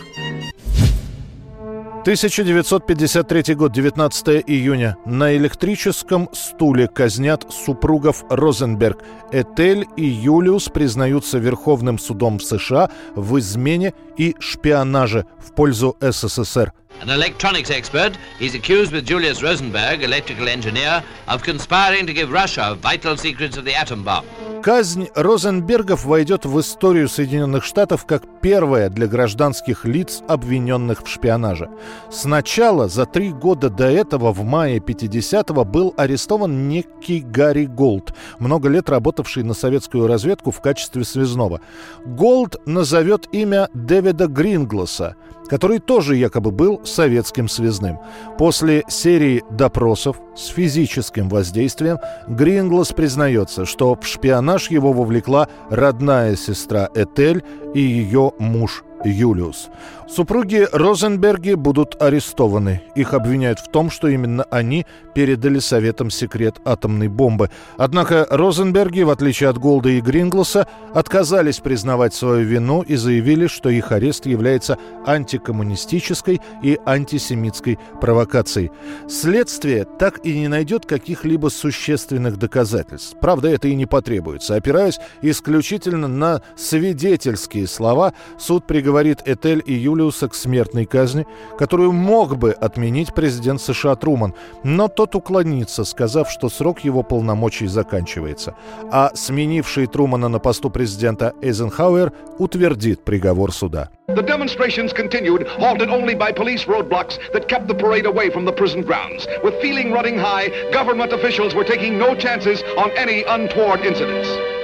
1953 2.06 3.56
год, 3.56 3.72
19 3.72 4.44
июня. 4.46 4.96
На 5.04 5.36
электрическом 5.36 6.28
стуле 6.32 6.86
казнят 6.86 7.44
супругов 7.50 8.24
Розенберг. 8.30 9.02
Этель 9.32 9.88
и 9.96 10.04
Юлиус 10.04 10.68
признаются 10.68 11.38
Верховным 11.38 11.98
судом 11.98 12.38
США 12.38 12.90
в 13.16 13.40
измене 13.40 13.92
и 14.16 14.36
шпионаже 14.38 15.26
в 15.44 15.52
пользу 15.52 15.96
СССР. 16.00 16.72
An 17.02 17.10
electronics 17.10 17.70
expert, 17.70 18.16
he's 18.38 18.54
accused 18.54 18.92
with 18.92 19.04
Julius 19.04 19.42
Rosenberg, 19.42 20.02
electrical 20.02 20.48
engineer, 20.48 21.02
of 21.28 21.42
conspiring 21.42 22.06
to 22.06 22.14
give 22.14 22.32
Russia 22.32 22.74
vital 22.80 23.16
secrets 23.16 23.56
of 23.58 23.64
the 23.64 23.74
atom 23.74 24.02
bomb. 24.02 24.24
Казнь 24.62 25.08
Розенбергов 25.14 26.04
войдет 26.04 26.44
в 26.44 26.58
историю 26.58 27.08
Соединенных 27.08 27.62
Штатов 27.62 28.04
как 28.04 28.24
первая 28.40 28.88
для 28.88 29.06
гражданских 29.06 29.84
лиц, 29.84 30.22
обвиненных 30.26 31.04
в 31.04 31.08
шпионаже. 31.08 31.68
Сначала, 32.10 32.88
за 32.88 33.06
три 33.06 33.32
года 33.32 33.70
до 33.70 33.84
этого, 33.84 34.32
в 34.32 34.42
мае 34.42 34.78
50-го, 34.78 35.64
был 35.64 35.94
арестован 35.96 36.68
некий 36.68 37.20
Гарри 37.20 37.66
Голд, 37.66 38.12
много 38.40 38.68
лет 38.68 38.88
работавший 38.88 39.44
на 39.44 39.54
советскую 39.54 40.08
разведку 40.08 40.50
в 40.50 40.60
качестве 40.60 41.04
связного. 41.04 41.60
Голд 42.04 42.56
назовет 42.66 43.28
имя 43.30 43.68
Дэвида 43.72 44.26
Грингласа, 44.26 45.14
который 45.48 45.78
тоже 45.78 46.16
якобы 46.16 46.50
был 46.50 46.80
советским 46.84 47.48
связным. 47.48 47.98
После 48.38 48.84
серии 48.88 49.44
допросов 49.50 50.20
с 50.34 50.46
физическим 50.48 51.28
воздействием 51.28 51.98
Гринглас 52.28 52.92
признается, 52.92 53.64
что 53.64 53.94
в 53.94 54.06
шпионаж 54.06 54.70
его 54.70 54.92
вовлекла 54.92 55.48
родная 55.70 56.36
сестра 56.36 56.88
Этель 56.94 57.42
и 57.74 57.80
ее 57.80 58.32
муж 58.38 58.84
Юлиус. 59.10 59.68
Супруги 60.08 60.68
Розенберги 60.72 61.54
будут 61.54 62.00
арестованы. 62.00 62.82
Их 62.94 63.12
обвиняют 63.12 63.58
в 63.58 63.68
том, 63.68 63.90
что 63.90 64.06
именно 64.06 64.44
они 64.50 64.86
передали 65.14 65.58
Советам 65.58 66.10
секрет 66.10 66.56
атомной 66.64 67.08
бомбы. 67.08 67.50
Однако 67.76 68.26
Розенберги, 68.30 69.02
в 69.02 69.10
отличие 69.10 69.48
от 69.48 69.58
Голда 69.58 69.88
и 69.88 70.00
Грингласа, 70.00 70.68
отказались 70.94 71.58
признавать 71.58 72.14
свою 72.14 72.46
вину 72.46 72.82
и 72.82 72.94
заявили, 72.94 73.48
что 73.48 73.68
их 73.68 73.90
арест 73.90 74.26
является 74.26 74.78
антикоммунистической 75.04 76.40
и 76.62 76.78
антисемитской 76.86 77.78
провокацией. 78.00 78.70
Следствие 79.08 79.86
так 79.98 80.24
и 80.24 80.38
не 80.38 80.48
найдет 80.48 80.86
каких-либо 80.86 81.48
существенных 81.48 82.36
доказательств. 82.36 83.16
Правда, 83.20 83.48
это 83.48 83.68
и 83.68 83.74
не 83.74 83.86
потребуется. 83.86 84.54
Опираясь 84.54 85.00
исключительно 85.22 86.06
на 86.08 86.42
свидетельские 86.56 87.66
слова, 87.66 88.12
суд 88.38 88.66
приговорит 88.96 89.28
Этель 89.28 89.62
и 89.66 89.74
Юлиуса 89.74 90.26
к 90.26 90.34
смертной 90.34 90.86
казни, 90.86 91.26
которую 91.58 91.92
мог 91.92 92.38
бы 92.38 92.52
отменить 92.52 93.12
президент 93.12 93.60
США 93.60 93.94
Труман, 93.94 94.32
но 94.64 94.88
тот 94.88 95.14
уклонится, 95.14 95.84
сказав, 95.84 96.30
что 96.30 96.48
срок 96.48 96.80
его 96.80 97.02
полномочий 97.02 97.66
заканчивается. 97.66 98.54
А 98.90 99.10
сменивший 99.14 99.86
Трумана 99.86 100.28
на 100.28 100.38
посту 100.38 100.70
президента 100.70 101.34
Эйзенхауэр 101.42 102.10
утвердит 102.38 103.04
приговор 103.04 103.52
суда. 103.52 103.90
The 104.08 104.22
demonstrations 104.22 104.94
continued, 104.94 105.46
halted 105.58 105.90
only 105.90 106.14
by 106.14 106.32
police 106.32 106.64
roadblocks 106.64 107.18
that 107.34 107.48
kept 107.48 107.66
the 107.68 107.74
parade 107.74 108.06
away 108.06 108.30
from 108.30 108.46
the 108.46 108.52
prison 108.52 108.82
grounds. 108.82 109.26
With 109.44 109.60
feeling 109.60 109.92
running 109.92 110.16
high, 110.16 110.48
government 110.72 111.12
officials 111.12 111.54
were 111.54 111.64
taking 111.64 111.98
no 111.98 112.14
chances 112.14 112.62
on 112.78 112.90
any 112.96 113.24
untoward 113.24 113.80
incidents. 113.80 114.55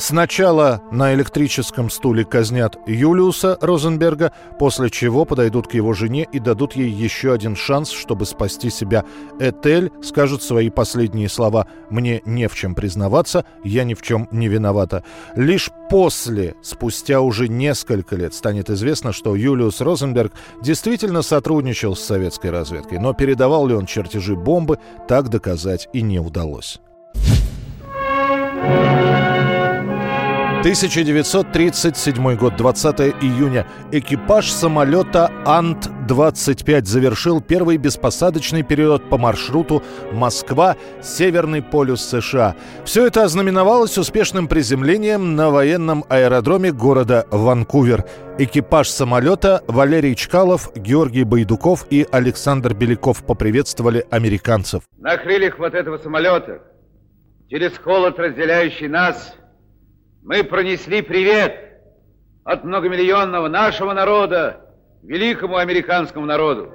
Сначала 0.00 0.80
на 0.92 1.12
электрическом 1.12 1.90
стуле 1.90 2.24
казнят 2.24 2.78
Юлиуса 2.86 3.58
Розенберга, 3.60 4.32
после 4.56 4.90
чего 4.90 5.24
подойдут 5.24 5.66
к 5.66 5.74
его 5.74 5.92
жене 5.92 6.24
и 6.32 6.38
дадут 6.38 6.76
ей 6.76 6.88
еще 6.88 7.32
один 7.32 7.56
шанс, 7.56 7.90
чтобы 7.90 8.24
спасти 8.24 8.70
себя. 8.70 9.04
Этель 9.40 9.90
скажет 10.00 10.40
свои 10.40 10.70
последние 10.70 11.28
слова 11.28 11.66
«Мне 11.90 12.22
не 12.24 12.46
в 12.46 12.54
чем 12.54 12.76
признаваться, 12.76 13.44
я 13.64 13.82
ни 13.82 13.94
в 13.94 14.02
чем 14.02 14.28
не 14.30 14.46
виновата». 14.46 15.02
Лишь 15.34 15.68
после, 15.90 16.54
спустя 16.62 17.20
уже 17.20 17.48
несколько 17.48 18.14
лет, 18.14 18.34
станет 18.34 18.70
известно, 18.70 19.12
что 19.12 19.34
Юлиус 19.34 19.80
Розенберг 19.80 20.32
действительно 20.62 21.22
сотрудничал 21.22 21.96
с 21.96 22.04
советской 22.04 22.52
разведкой, 22.52 23.00
но 23.00 23.14
передавал 23.14 23.66
ли 23.66 23.74
он 23.74 23.86
чертежи 23.86 24.36
бомбы, 24.36 24.78
так 25.08 25.28
доказать 25.28 25.88
и 25.92 26.02
не 26.02 26.20
удалось. 26.20 26.80
1937 30.60 32.34
год, 32.34 32.56
20 32.56 33.00
июня. 33.22 33.64
Экипаж 33.92 34.50
самолета 34.50 35.30
Ант-25 35.46 36.84
завершил 36.84 37.40
первый 37.40 37.76
беспосадочный 37.76 38.64
перелет 38.64 39.08
по 39.08 39.18
маршруту 39.18 39.84
Москва-Северный 40.12 41.62
полюс 41.62 42.02
США. 42.02 42.56
Все 42.84 43.06
это 43.06 43.22
ознаменовалось 43.22 43.98
успешным 43.98 44.48
приземлением 44.48 45.36
на 45.36 45.50
военном 45.50 46.04
аэродроме 46.08 46.72
города 46.72 47.24
Ванкувер. 47.30 48.04
Экипаж 48.38 48.88
самолета 48.88 49.62
Валерий 49.68 50.16
Чкалов, 50.16 50.72
Георгий 50.74 51.22
Байдуков 51.22 51.86
и 51.88 52.04
Александр 52.10 52.74
Беляков 52.74 53.24
поприветствовали 53.24 54.04
американцев. 54.10 54.82
На 54.96 55.16
крыльях 55.18 55.56
вот 55.60 55.74
этого 55.74 55.98
самолета, 55.98 56.62
через 57.48 57.78
холод, 57.78 58.18
разделяющий 58.18 58.88
нас, 58.88 59.36
мы 60.28 60.44
пронесли 60.44 61.00
привет 61.00 61.80
от 62.44 62.62
многомиллионного 62.62 63.48
нашего 63.48 63.94
народа 63.94 64.60
великому 65.02 65.56
американскому 65.56 66.26
народу. 66.26 66.70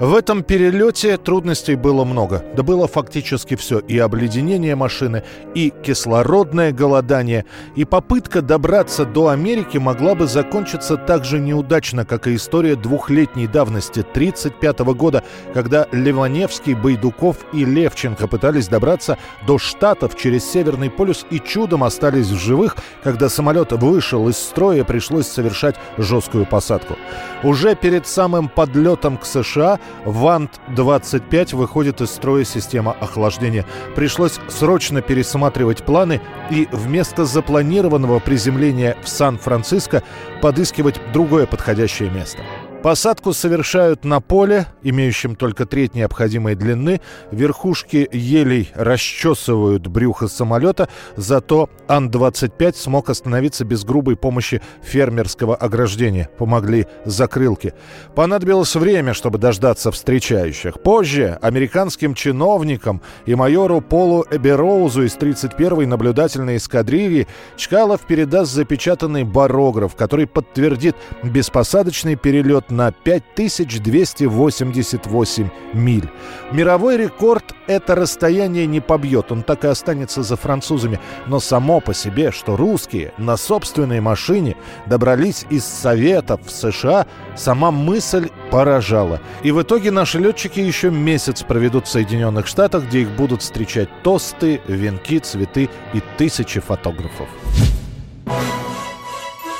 В 0.00 0.14
этом 0.14 0.44
перелете 0.44 1.16
трудностей 1.16 1.74
было 1.74 2.04
много. 2.04 2.44
Да 2.54 2.62
было 2.62 2.86
фактически 2.86 3.56
все. 3.56 3.80
И 3.80 3.98
обледенение 3.98 4.76
машины, 4.76 5.24
и 5.56 5.72
кислородное 5.82 6.70
голодание, 6.70 7.46
и 7.74 7.84
попытка 7.84 8.40
добраться 8.40 9.04
до 9.04 9.30
Америки 9.30 9.76
могла 9.76 10.14
бы 10.14 10.28
закончиться 10.28 10.96
так 10.96 11.24
же 11.24 11.40
неудачно, 11.40 12.04
как 12.04 12.28
и 12.28 12.36
история 12.36 12.76
двухлетней 12.76 13.48
давности 13.48 14.00
1935 14.00 14.78
года, 14.96 15.24
когда 15.52 15.88
Ливаневский, 15.90 16.74
Байдуков 16.74 17.38
и 17.52 17.64
Левченко 17.64 18.28
пытались 18.28 18.68
добраться 18.68 19.18
до 19.48 19.58
Штатов 19.58 20.16
через 20.16 20.48
Северный 20.48 20.90
полюс 20.90 21.26
и 21.30 21.40
чудом 21.40 21.82
остались 21.82 22.28
в 22.28 22.38
живых, 22.38 22.76
когда 23.02 23.28
самолет 23.28 23.72
вышел 23.72 24.28
из 24.28 24.38
строя, 24.38 24.84
пришлось 24.84 25.26
совершать 25.26 25.74
жесткую 25.96 26.46
посадку. 26.46 26.96
Уже 27.42 27.74
перед 27.74 28.06
самым 28.06 28.48
подлетом 28.48 29.16
к 29.16 29.24
США 29.24 29.80
ВАНТ-25 30.04 31.56
выходит 31.56 32.00
из 32.00 32.10
строя 32.10 32.44
система 32.44 32.92
охлаждения. 32.92 33.64
Пришлось 33.94 34.38
срочно 34.48 35.02
пересматривать 35.02 35.84
планы 35.84 36.20
и 36.50 36.68
вместо 36.72 37.24
запланированного 37.24 38.18
приземления 38.20 38.96
в 39.02 39.08
Сан-Франциско 39.08 40.02
подыскивать 40.40 41.00
другое 41.12 41.46
подходящее 41.46 42.10
место. 42.10 42.42
Посадку 42.82 43.32
совершают 43.32 44.04
на 44.04 44.20
поле, 44.20 44.66
имеющем 44.84 45.34
только 45.34 45.66
треть 45.66 45.96
необходимой 45.96 46.54
длины. 46.54 47.00
Верхушки 47.32 48.08
елей 48.12 48.70
расчесывают 48.72 49.88
брюхо 49.88 50.28
самолета, 50.28 50.88
зато 51.16 51.68
Ан-25 51.88 52.76
смог 52.76 53.10
остановиться 53.10 53.64
без 53.64 53.82
грубой 53.84 54.16
помощи 54.16 54.62
фермерского 54.80 55.56
ограждения. 55.56 56.30
Помогли 56.38 56.86
закрылки. 57.04 57.74
Понадобилось 58.14 58.76
время, 58.76 59.12
чтобы 59.12 59.38
дождаться 59.38 59.90
встречающих. 59.90 60.80
Позже 60.80 61.36
американским 61.42 62.14
чиновникам 62.14 63.02
и 63.26 63.34
майору 63.34 63.80
Полу 63.80 64.24
Эбероузу 64.30 65.02
из 65.02 65.16
31-й 65.16 65.86
наблюдательной 65.86 66.58
эскадрильи 66.58 67.26
Чкалов 67.56 68.02
передаст 68.02 68.52
запечатанный 68.52 69.24
барограф, 69.24 69.96
который 69.96 70.28
подтвердит 70.28 70.94
беспосадочный 71.24 72.14
перелет 72.14 72.68
на 72.78 72.92
5288 72.92 75.50
миль. 75.72 76.08
Мировой 76.52 76.96
рекорд 76.96 77.52
это 77.66 77.96
расстояние 77.96 78.66
не 78.66 78.80
побьет, 78.80 79.32
он 79.32 79.42
так 79.42 79.64
и 79.64 79.66
останется 79.66 80.22
за 80.22 80.36
французами. 80.36 81.00
Но 81.26 81.40
само 81.40 81.80
по 81.80 81.92
себе, 81.92 82.30
что 82.30 82.56
русские 82.56 83.12
на 83.18 83.36
собственной 83.36 83.98
машине 84.00 84.54
добрались 84.86 85.44
из 85.50 85.64
Советов 85.64 86.42
в 86.46 86.52
США, 86.52 87.08
сама 87.36 87.72
мысль 87.72 88.30
поражала. 88.52 89.20
И 89.42 89.50
в 89.50 89.60
итоге 89.60 89.90
наши 89.90 90.20
летчики 90.20 90.60
еще 90.60 90.92
месяц 90.92 91.42
проведут 91.42 91.88
в 91.88 91.90
Соединенных 91.90 92.46
Штатах, 92.46 92.84
где 92.84 93.00
их 93.00 93.10
будут 93.10 93.42
встречать 93.42 93.88
тосты, 94.04 94.60
венки, 94.68 95.18
цветы 95.18 95.68
и 95.94 96.02
тысячи 96.16 96.60
фотографов. 96.60 97.28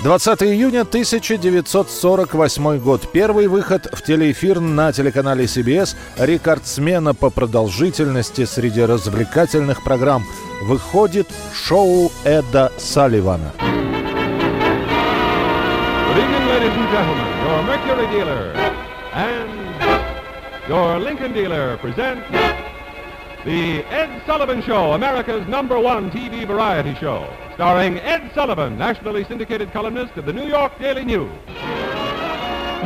20 0.01 0.43
июня 0.45 0.83
1948 0.83 2.79
год. 2.79 3.11
Первый 3.11 3.49
выход 3.49 3.89
в 3.93 4.01
телеэфир 4.03 4.61
на 4.61 4.93
телеканале 4.93 5.47
CBS 5.47 5.97
рекордсмена 6.17 7.15
по 7.15 7.31
продолжительности 7.31 8.45
среди 8.45 8.83
развлекательных 8.83 9.83
программ. 9.83 10.23
Выходит 10.63 11.27
шоу 11.53 12.13
Эда 12.25 12.71
Салливана. 12.79 13.53
Your 20.69 20.99
Lincoln 20.99 21.33
dealer 21.33 21.79
presents 21.79 22.68
the 23.45 23.85
Ed 23.91 24.23
Sullivan 24.27 24.63
Show, 24.63 24.93
America's 24.93 25.47
number 25.49 25.79
one 25.79 26.11
TV 26.11 26.47
variety 26.47 26.95
show, 26.95 27.27
starring 27.55 27.99
Ed 27.99 28.31
Sullivan, 28.35 28.77
nationally 28.77 29.25
syndicated 29.25 29.73
columnist 29.73 30.17
of 30.17 30.27
the 30.27 30.33
New 30.33 30.47
York 30.47 30.73
Daily 30.79 31.05
News. 31.05 31.31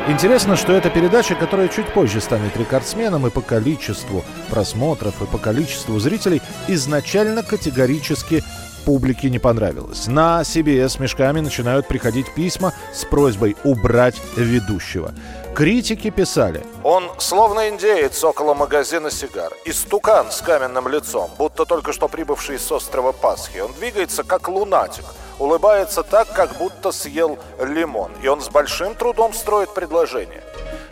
Интересно, 0.09 0.57
что 0.57 0.73
эта 0.73 0.91
передача, 0.91 1.35
которая 1.35 1.69
чуть 1.69 1.87
позже 1.93 2.21
станет 2.21 2.57
рекордсменом 2.57 3.27
и 3.27 3.31
по 3.31 3.41
количеству 3.41 4.25
просмотров, 4.51 5.23
и 5.23 5.27
по 5.27 5.39
количеству 5.39 5.99
зрителей, 5.99 6.43
изначально 6.67 7.43
категорически 7.43 8.43
публике 8.85 9.31
не 9.31 9.39
понравилась. 9.39 10.07
На 10.07 10.41
CBS 10.43 11.01
мешками 11.01 11.41
начинают 11.41 11.87
приходить 11.89 12.33
письма 12.35 12.73
с 12.93 13.05
просьбой 13.05 13.57
убрать 13.65 14.21
ведущего. 14.37 15.13
Критики 15.55 16.09
писали. 16.09 16.65
Он 16.83 17.11
словно 17.19 17.69
индеец 17.69 18.25
около 18.25 18.55
магазина 18.55 19.11
сигар. 19.11 19.53
Истукан 19.67 20.31
с 20.33 20.41
каменным 20.41 20.89
лицом, 20.89 21.31
будто 21.37 21.67
только 21.67 21.93
что 21.93 22.09
прибывший 22.09 22.59
с 22.59 22.73
острова 22.73 23.13
Пасхи. 23.13 23.59
Он 23.59 23.71
двигается 23.75 24.25
как 24.25 24.49
лунатик. 24.49 25.05
Улыбается 25.39 26.03
так, 26.05 26.33
как 26.33 26.57
будто 26.57 26.91
съел 26.91 27.39
лимон. 27.61 28.13
И 28.23 28.29
он 28.29 28.41
с 28.41 28.49
большим 28.49 28.95
трудом 28.95 29.35
строит 29.35 29.75
предложение. 29.75 30.43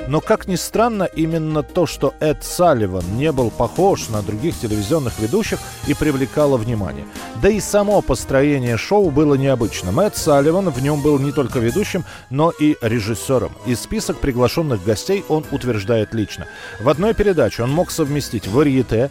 Но, 0.09 0.21
как 0.21 0.49
ни 0.49 0.57
странно, 0.57 1.05
именно 1.05 1.63
то, 1.63 1.87
что 1.87 2.15
Эд 2.21 2.43
Салливан 2.43 3.05
не 3.17 3.33
был 3.33 3.51
похож 3.51 4.09
на 4.09 4.23
других 4.23 4.59
телевизионных 4.59 5.19
ведущих 5.19 5.59
и 5.87 5.95
привлекало 5.95 6.57
внимание. 6.57 7.05
Да 7.43 7.49
и 7.49 7.61
само 7.61 8.03
построение 8.03 8.77
шоу 8.77 9.11
было 9.11 9.35
необычным. 9.35 10.01
Эд 10.01 10.17
Салливан 10.17 10.71
в 10.71 10.83
нем 10.83 11.03
был 11.03 11.19
не 11.19 11.33
только 11.33 11.59
ведущим, 11.59 12.05
но 12.31 12.51
и 12.51 12.77
режиссером. 12.81 13.53
И 13.67 13.75
список 13.75 14.19
приглашенных 14.19 14.85
гостей 14.85 15.25
он 15.29 15.45
утверждает 15.51 16.15
лично. 16.15 16.47
В 16.81 16.89
одной 16.89 17.15
передаче 17.15 17.63
он 17.63 17.71
мог 17.71 17.91
совместить 17.91 18.49
варьете, 18.49 19.11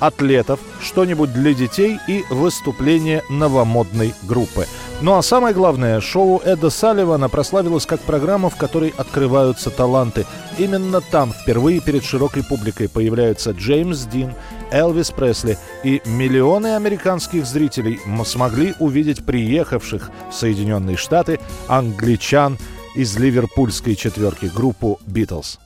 атлетов, 0.00 0.60
что-нибудь 0.80 1.32
для 1.32 1.54
детей 1.54 1.98
и 2.08 2.24
выступление 2.30 3.22
новомодной 3.28 4.14
группы. 4.24 4.66
Ну 5.00 5.16
а 5.16 5.22
самое 5.22 5.54
главное, 5.54 6.00
шоу 6.00 6.40
Эда 6.44 6.70
Салливана 6.70 7.28
прославилось 7.28 7.86
как 7.86 8.00
программа, 8.00 8.50
в 8.50 8.56
которой 8.56 8.92
открываются 8.96 9.70
таланты. 9.70 10.26
Именно 10.58 11.00
там 11.00 11.32
впервые 11.32 11.80
перед 11.80 12.04
широкой 12.04 12.42
публикой 12.42 12.88
появляются 12.88 13.52
Джеймс 13.52 14.04
Дин, 14.06 14.34
Элвис 14.72 15.10
Пресли 15.10 15.56
и 15.84 16.02
миллионы 16.04 16.74
американских 16.74 17.46
зрителей 17.46 18.00
смогли 18.24 18.74
увидеть 18.80 19.24
приехавших 19.24 20.10
в 20.30 20.34
Соединенные 20.34 20.96
Штаты 20.96 21.38
англичан 21.68 22.58
из 22.94 23.16
ливерпульской 23.16 23.94
четверки 23.94 24.46
группу 24.46 24.98
«Битлз». 25.06 25.58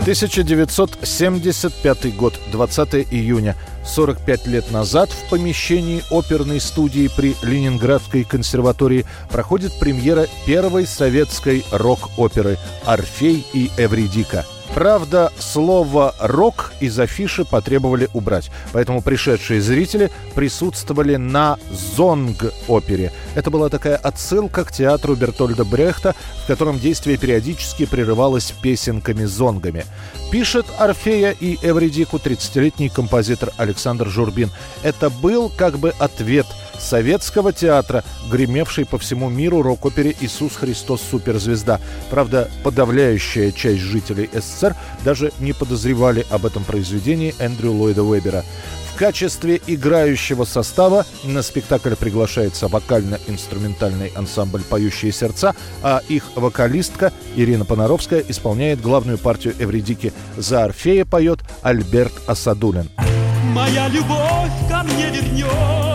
1975 0.00 2.16
год, 2.16 2.40
20 2.52 2.94
июня. 3.10 3.54
45 3.84 4.46
лет 4.46 4.70
назад 4.70 5.10
в 5.10 5.28
помещении 5.28 6.02
оперной 6.10 6.58
студии 6.60 7.10
при 7.14 7.36
Ленинградской 7.42 8.24
консерватории 8.24 9.04
проходит 9.30 9.78
премьера 9.78 10.26
первой 10.46 10.86
советской 10.86 11.66
рок-оперы 11.70 12.56
«Орфей 12.86 13.44
и 13.52 13.70
Эвридика». 13.76 14.46
Правда, 14.74 15.32
слово 15.38 16.14
«рок» 16.20 16.72
из 16.80 16.98
афиши 16.98 17.44
потребовали 17.44 18.08
убрать, 18.14 18.52
поэтому 18.72 19.02
пришедшие 19.02 19.60
зрители 19.60 20.12
присутствовали 20.36 21.16
на 21.16 21.58
«Зонг-опере». 21.96 23.12
Это 23.34 23.50
была 23.50 23.68
такая 23.68 23.96
отсылка 23.96 24.64
к 24.64 24.70
театру 24.70 25.16
Бертольда 25.16 25.64
Брехта, 25.64 26.14
в 26.44 26.46
котором 26.46 26.78
действие 26.78 27.18
периодически 27.18 27.84
прерывалось 27.84 28.54
песенками-зонгами. 28.62 29.84
Пишет 30.30 30.66
Орфея 30.78 31.32
и 31.32 31.58
Эвридику 31.62 32.18
30-летний 32.18 32.90
композитор 32.90 33.50
Александр 33.56 34.08
Журбин. 34.08 34.50
Это 34.84 35.10
был 35.10 35.50
как 35.50 35.78
бы 35.78 35.92
ответ– 35.98 36.46
советского 36.80 37.52
театра, 37.52 38.04
гремевшей 38.30 38.86
по 38.86 38.98
всему 38.98 39.28
миру 39.28 39.62
рок-опере 39.62 40.16
«Иисус 40.20 40.56
Христос 40.56 41.02
Суперзвезда». 41.02 41.80
Правда, 42.10 42.48
подавляющая 42.62 43.52
часть 43.52 43.80
жителей 43.80 44.28
СССР 44.32 44.74
даже 45.04 45.32
не 45.40 45.52
подозревали 45.52 46.26
об 46.30 46.46
этом 46.46 46.64
произведении 46.64 47.34
Эндрю 47.38 47.72
Ллойда 47.72 48.02
Уэбера. 48.02 48.44
В 48.92 48.98
качестве 49.00 49.60
играющего 49.66 50.44
состава 50.44 51.06
на 51.24 51.40
спектакль 51.40 51.94
приглашается 51.94 52.68
вокально-инструментальный 52.68 54.12
ансамбль 54.14 54.62
«Поющие 54.62 55.10
сердца», 55.10 55.54
а 55.82 56.02
их 56.08 56.24
вокалистка 56.34 57.10
Ирина 57.34 57.64
Понаровская 57.64 58.22
исполняет 58.28 58.82
главную 58.82 59.16
партию 59.16 59.54
Эвридики. 59.58 60.12
За 60.36 60.64
Орфея 60.64 61.06
поет 61.06 61.40
Альберт 61.62 62.12
Асадулин. 62.26 62.90
Моя 63.54 63.88
любовь 63.88 64.52
ко 64.68 64.82
мне 64.82 65.08
вернется 65.08 65.89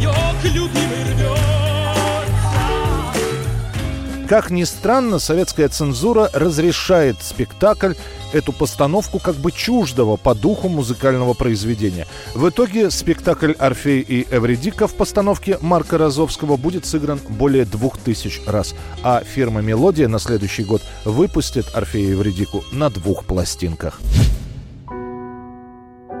Сердце 0.00 0.08
мое 0.08 0.12
к 0.40 0.44
любимой 0.44 1.04
рвется 1.04 1.44
Как 4.28 4.50
ни 4.50 4.64
странно, 4.64 5.18
советская 5.18 5.68
цензура 5.68 6.30
разрешает 6.32 7.16
спектакль, 7.22 7.94
эту 8.32 8.52
постановку 8.52 9.18
как 9.18 9.34
бы 9.34 9.50
чуждого 9.50 10.16
по 10.16 10.34
духу 10.34 10.68
музыкального 10.68 11.34
произведения. 11.34 12.06
В 12.34 12.48
итоге 12.48 12.90
спектакль 12.90 13.52
«Орфей 13.58 14.00
и 14.00 14.26
Эвредика» 14.30 14.86
в 14.86 14.94
постановке 14.94 15.58
Марка 15.60 15.98
Розовского 15.98 16.56
будет 16.56 16.86
сыгран 16.86 17.20
более 17.28 17.64
двух 17.64 17.98
тысяч 17.98 18.40
раз, 18.46 18.74
а 19.02 19.22
фирма 19.24 19.62
«Мелодия» 19.62 20.06
на 20.06 20.20
следующий 20.20 20.62
год 20.62 20.82
выпустит 21.04 21.66
«Орфея 21.74 22.10
и 22.10 22.12
Эвредику» 22.12 22.64
на 22.70 22.88
двух 22.88 23.24
пластинках. 23.24 24.00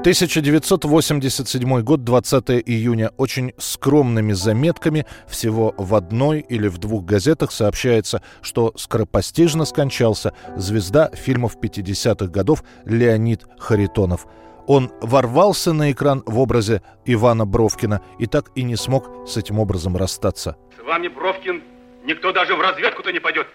1987 0.00 1.82
год, 1.82 2.04
20 2.04 2.50
июня. 2.64 3.10
Очень 3.18 3.52
скромными 3.58 4.32
заметками, 4.32 5.04
всего 5.28 5.74
в 5.76 5.94
одной 5.94 6.40
или 6.40 6.68
в 6.68 6.78
двух 6.78 7.04
газетах 7.04 7.52
сообщается, 7.52 8.22
что 8.40 8.72
скоропостижно 8.76 9.66
скончался 9.66 10.32
звезда 10.56 11.10
фильмов 11.10 11.58
50-х 11.62 12.28
годов 12.28 12.64
Леонид 12.86 13.44
Харитонов. 13.58 14.26
Он 14.66 14.90
ворвался 15.02 15.74
на 15.74 15.92
экран 15.92 16.22
в 16.24 16.38
образе 16.38 16.80
Ивана 17.04 17.44
Бровкина 17.44 18.00
и 18.18 18.26
так 18.26 18.52
и 18.54 18.62
не 18.62 18.76
смог 18.76 19.28
с 19.28 19.36
этим 19.36 19.58
образом 19.58 19.98
расстаться. 19.98 20.56
С 20.78 20.82
вами, 20.82 21.08
Бровкин, 21.08 21.62
никто 22.04 22.32
даже 22.32 22.56
в 22.56 22.60
разведку-то 22.62 23.12
не 23.12 23.20
пойдет. 23.20 23.48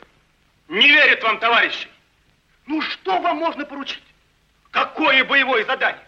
Не 0.69 0.88
верит 0.88 1.23
вам, 1.23 1.39
товарищи. 1.39 1.88
Ну 2.67 2.84
что 2.84 3.19
вам 3.19 3.38
можно 3.38 3.65
поручить? 3.65 4.03
Какое 4.69 5.25
боевое 5.25 5.65
задание? 5.65 6.03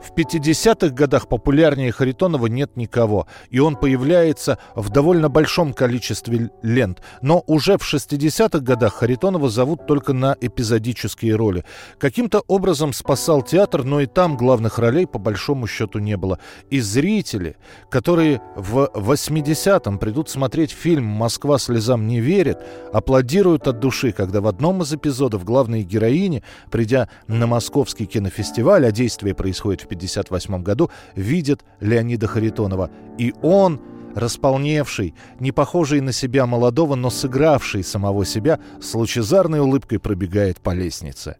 В 0.00 0.12
50-х 0.12 0.94
годах 0.94 1.28
популярнее 1.28 1.92
Харитонова 1.92 2.46
нет 2.46 2.76
никого, 2.76 3.26
и 3.50 3.58
он 3.58 3.76
появляется 3.76 4.58
в 4.74 4.90
довольно 4.90 5.28
большом 5.28 5.72
количестве 5.72 6.50
лент. 6.62 7.02
Но 7.20 7.42
уже 7.46 7.78
в 7.78 7.82
60-х 7.82 8.60
годах 8.60 8.94
Харитонова 8.94 9.48
зовут 9.48 9.86
только 9.86 10.12
на 10.12 10.36
эпизодические 10.40 11.34
роли. 11.34 11.64
Каким-то 11.98 12.42
образом 12.46 12.92
спасал 12.92 13.42
театр, 13.42 13.84
но 13.84 14.00
и 14.00 14.06
там 14.06 14.36
главных 14.36 14.78
ролей 14.78 15.06
по 15.06 15.18
большому 15.18 15.66
счету 15.66 15.98
не 15.98 16.16
было. 16.16 16.38
И 16.70 16.80
зрители, 16.80 17.56
которые 17.90 18.40
в 18.54 18.90
80-м 18.94 19.98
придут 19.98 20.30
смотреть 20.30 20.70
фильм 20.70 21.04
«Москва 21.04 21.58
слезам 21.58 22.06
не 22.06 22.20
верит», 22.20 22.58
аплодируют 22.92 23.66
от 23.66 23.80
души, 23.80 24.12
когда 24.12 24.40
в 24.40 24.46
одном 24.46 24.82
из 24.82 24.92
эпизодов 24.92 25.44
главные 25.44 25.82
героини, 25.82 26.42
придя 26.70 27.08
на 27.26 27.46
московский 27.46 28.06
кинофестиваль, 28.06 28.86
а 28.86 28.92
действие 28.92 29.34
происходит 29.34 29.82
в 29.82 29.87
1958 29.96 30.62
году, 30.62 30.90
видит 31.14 31.64
Леонида 31.80 32.26
Харитонова. 32.26 32.90
И 33.18 33.34
он, 33.42 33.80
располневший, 34.14 35.14
не 35.40 35.52
похожий 35.52 36.00
на 36.00 36.12
себя 36.12 36.46
молодого, 36.46 36.94
но 36.94 37.10
сыгравший 37.10 37.84
самого 37.84 38.24
себя, 38.24 38.60
с 38.80 38.94
лучезарной 38.94 39.60
улыбкой 39.60 39.98
пробегает 39.98 40.60
по 40.60 40.74
лестнице. 40.74 41.36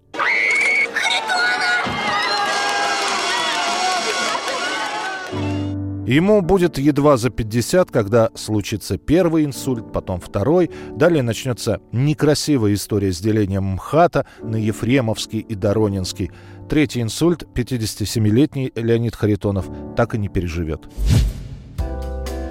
Ему 6.09 6.41
будет 6.41 6.79
едва 6.79 7.19
за 7.19 7.29
50, 7.29 7.91
когда 7.91 8.31
случится 8.35 8.97
первый 8.97 9.45
инсульт, 9.45 9.93
потом 9.93 10.21
второй. 10.21 10.71
Далее 10.93 11.23
начнется 11.23 11.83
некрасивая 11.93 12.73
история 12.73 13.13
с 13.13 13.21
делением 13.21 13.65
МХАТа 13.65 14.25
на 14.41 14.57
Ефремовский 14.57 15.41
и 15.41 15.55
Доронинский. 15.55 16.31
Третий 16.69 17.01
инсульт 17.01 17.45
57-летний 17.55 18.73
Леонид 18.75 19.17
Харитонов 19.17 19.67
так 19.97 20.15
и 20.15 20.19
не 20.19 20.29
переживет. 20.29 20.83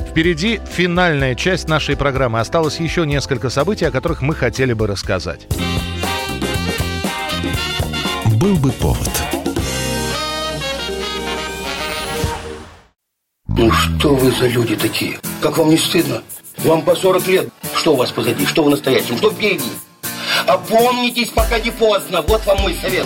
Впереди 0.10 0.60
финальная 0.72 1.36
часть 1.36 1.68
нашей 1.68 1.96
программы. 1.96 2.40
Осталось 2.40 2.80
еще 2.80 3.06
несколько 3.06 3.52
событий, 3.52 3.86
о 3.86 3.92
которых 3.92 4.24
мы 4.24 4.34
хотели 4.34 4.74
бы 4.74 4.88
рассказать. 4.88 5.48
Был 8.42 8.56
бы 8.56 8.72
повод. 8.72 9.12
Ну 13.48 13.72
что 13.72 14.16
вы 14.16 14.32
за 14.32 14.48
люди 14.48 14.76
такие? 14.76 15.20
Как 15.42 15.60
вам 15.60 15.70
не 15.70 15.78
стыдно? 15.78 16.24
Вам 16.64 16.82
по 16.82 16.96
40 16.96 17.28
лет. 17.28 17.50
Что 17.76 17.94
у 17.94 17.98
вас 17.98 18.12
позади, 18.12 18.48
что 18.48 18.64
в 18.64 18.70
настоящем, 18.72 19.18
что 19.18 19.30
впереди? 19.30 19.70
Опомнитесь, 20.48 21.30
пока 21.30 21.60
не 21.60 21.70
поздно. 21.70 22.24
Вот 22.24 22.44
вам 22.48 22.62
мой 22.62 22.74
совет. 22.82 23.06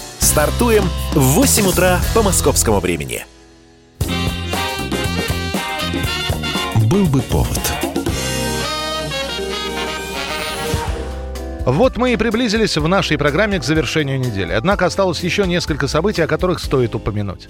Стартуем 0.21 0.83
в 1.13 1.19
8 1.19 1.67
утра 1.67 1.99
по 2.13 2.21
московскому 2.21 2.79
времени. 2.79 3.25
Был 6.75 7.05
бы 7.07 7.21
повод. 7.23 7.59
Вот 11.65 11.97
мы 11.97 12.13
и 12.13 12.17
приблизились 12.17 12.77
в 12.77 12.87
нашей 12.87 13.17
программе 13.17 13.59
к 13.59 13.63
завершению 13.63 14.19
недели. 14.19 14.53
Однако 14.53 14.85
осталось 14.85 15.21
еще 15.21 15.45
несколько 15.47 15.87
событий, 15.87 16.21
о 16.21 16.27
которых 16.27 16.59
стоит 16.59 16.95
упомянуть. 16.95 17.49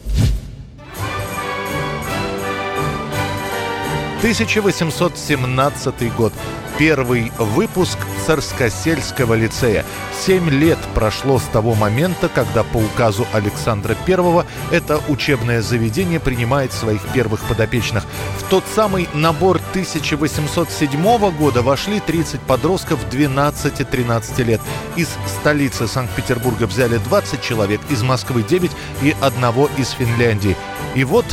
1817 4.21 6.15
год. 6.15 6.31
Первый 6.77 7.31
выпуск 7.39 7.97
Царскосельского 8.27 9.33
лицея. 9.33 9.83
Семь 10.13 10.47
лет 10.47 10.77
прошло 10.93 11.39
с 11.39 11.43
того 11.45 11.73
момента, 11.73 12.29
когда 12.29 12.61
по 12.61 12.77
указу 12.77 13.25
Александра 13.33 13.97
I 14.05 14.45
это 14.69 15.01
учебное 15.09 15.63
заведение 15.63 16.19
принимает 16.19 16.71
своих 16.71 17.01
первых 17.13 17.41
подопечных. 17.45 18.03
В 18.37 18.47
тот 18.47 18.63
самый 18.75 19.09
набор 19.15 19.59
1807 19.71 21.31
года 21.31 21.63
вошли 21.63 21.99
30 21.99 22.41
подростков 22.41 22.99
12-13 23.09 24.43
лет. 24.43 24.61
Из 24.97 25.09
столицы 25.39 25.87
Санкт-Петербурга 25.87 26.65
взяли 26.65 26.97
20 26.97 27.41
человек, 27.41 27.81
из 27.89 28.03
Москвы 28.03 28.43
9 28.43 28.69
и 29.01 29.15
одного 29.19 29.67
из 29.79 29.89
Финляндии. 29.89 30.55
И 30.93 31.05
вот 31.05 31.25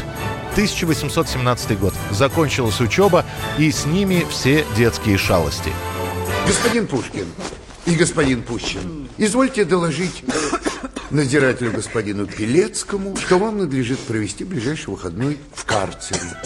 1817 0.59 1.78
год. 1.78 1.94
Закончилась 2.11 2.80
учеба, 2.80 3.24
и 3.59 3.70
с 3.70 3.86
ними 3.86 4.26
все 4.28 4.66
детские 4.76 5.16
шалости. 5.16 5.72
Господин 6.48 6.88
Пушкин 6.88 7.26
и 7.86 7.94
господин 7.94 8.42
Пущин, 8.42 9.09
извольте 9.18 9.64
доложить 9.64 10.24
надзирателю 11.11 11.70
господину 11.70 12.26
Пелецкому, 12.26 13.16
что 13.16 13.38
вам 13.38 13.59
надлежит 13.59 14.00
провести 14.00 14.42
ближайший 14.42 14.90
выходной 14.90 15.38
в 15.54 15.64
карцере. 15.64 16.36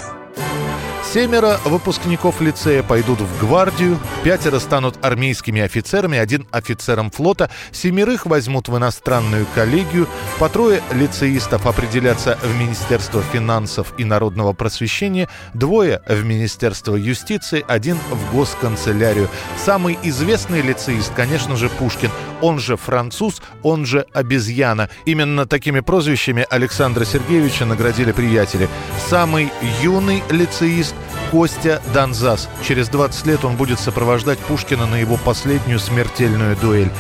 Семеро 1.12 1.60
выпускников 1.66 2.40
лицея 2.40 2.82
пойдут 2.82 3.20
в 3.20 3.38
гвардию, 3.38 4.00
пятеро 4.24 4.58
станут 4.58 4.96
армейскими 5.04 5.60
офицерами, 5.60 6.16
один 6.16 6.46
офицером 6.50 7.10
флота, 7.10 7.50
семерых 7.70 8.24
возьмут 8.24 8.68
в 8.68 8.78
иностранную 8.78 9.44
коллегию, 9.54 10.08
по 10.38 10.48
трое 10.48 10.80
лицеистов 10.90 11.66
определятся 11.66 12.38
в 12.42 12.58
Министерство 12.58 13.20
финансов 13.20 13.92
и 13.98 14.04
народного 14.04 14.54
просвещения, 14.54 15.28
двое 15.52 16.00
в 16.08 16.24
Министерство 16.24 16.96
юстиции, 16.96 17.62
один 17.68 17.98
в 18.10 18.34
госканцелярию. 18.34 19.28
Самый 19.62 19.98
известный 20.02 20.62
лицеист, 20.62 21.12
конечно 21.14 21.56
же, 21.56 21.68
Пушкин, 21.68 22.10
он 22.40 22.58
же 22.58 22.78
француз, 22.78 23.42
он 23.62 23.84
же 23.84 24.06
обезьяна. 24.14 24.88
Именно 25.04 25.44
такими 25.44 25.80
прозвищами 25.80 26.46
Александра 26.48 27.04
Сергеевича 27.04 27.66
наградили 27.66 28.12
приятели. 28.12 28.66
Самый 29.10 29.52
юный 29.82 30.22
лицеист 30.30 30.94
Костя 31.32 31.80
Донзас. 31.94 32.50
Через 32.62 32.90
20 32.90 33.26
лет 33.26 33.44
он 33.46 33.56
будет 33.56 33.80
сопровождать 33.80 34.38
Пушкина 34.38 34.84
на 34.84 34.96
его 34.96 35.16
последнюю 35.16 35.78
смертельную 35.78 36.58
дуэль. 36.58 36.90